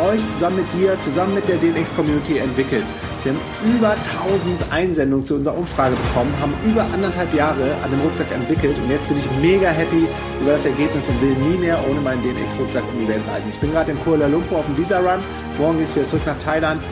[0.00, 2.84] euch, zusammen mit dir, zusammen mit der DNX Community entwickelt.
[3.24, 8.00] Wir haben über 1000 Einsendungen zu unserer Umfrage bekommen, haben über anderthalb Jahre an dem
[8.02, 10.06] Rucksack entwickelt und jetzt bin ich mega happy
[10.42, 13.48] über das Ergebnis und will nie mehr ohne meinen DNX-Rucksack um die Welt reisen.
[13.48, 15.20] Ich bin gerade in Kuala Lumpur auf dem Visa-Run,
[15.56, 16.82] morgen geht es wieder zurück nach Thailand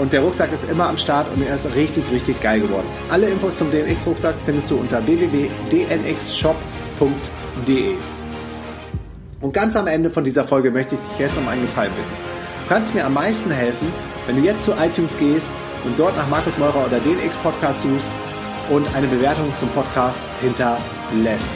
[0.00, 2.86] und der Rucksack ist immer am Start und er ist richtig, richtig geil geworden.
[3.08, 7.92] Alle Infos zum DNX-Rucksack findest du unter www.dnxshop.de.
[9.40, 12.08] Und ganz am Ende von dieser Folge möchte ich dich jetzt um einen Gefallen bitten.
[12.62, 13.92] Du kannst mir am meisten helfen,
[14.26, 15.48] wenn du jetzt zu iTunes gehst
[15.84, 18.08] und dort nach Markus Meurer oder den X-Podcast suchst
[18.70, 21.48] und eine Bewertung zum Podcast hinterlässt.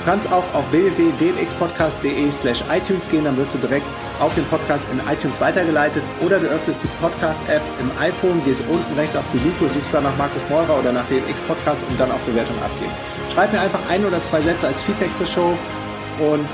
[0.00, 3.84] Du kannst auch auf www.dnxpodcast.de slash iTunes gehen, dann wirst du direkt
[4.20, 8.94] auf den Podcast in iTunes weitergeleitet oder du öffnest die Podcast-App im iPhone, gehst unten
[8.94, 12.12] rechts auf die Lupe, suchst dann nach Markus Meurer oder nach den X-Podcast und dann
[12.12, 12.92] auf Bewertung abgeben.
[13.32, 15.58] Schreib mir einfach ein oder zwei Sätze als Feedback zur Show
[16.18, 16.46] und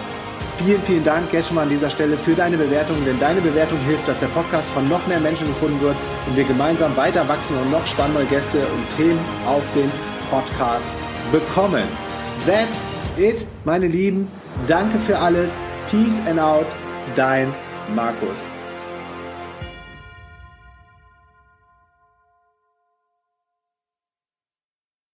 [0.58, 3.78] Vielen, vielen Dank jetzt schon mal an dieser Stelle für deine Bewertung, denn deine Bewertung
[3.80, 5.96] hilft, dass der Podcast von noch mehr Menschen gefunden wird
[6.26, 9.90] und wir gemeinsam weiter wachsen und noch spannende Gäste und Themen auf den
[10.30, 10.86] Podcast
[11.30, 11.84] bekommen.
[12.46, 12.84] That's
[13.18, 14.28] it, meine Lieben.
[14.66, 15.50] Danke für alles.
[15.90, 16.66] Peace and out.
[17.16, 17.52] Dein
[17.94, 18.46] Markus.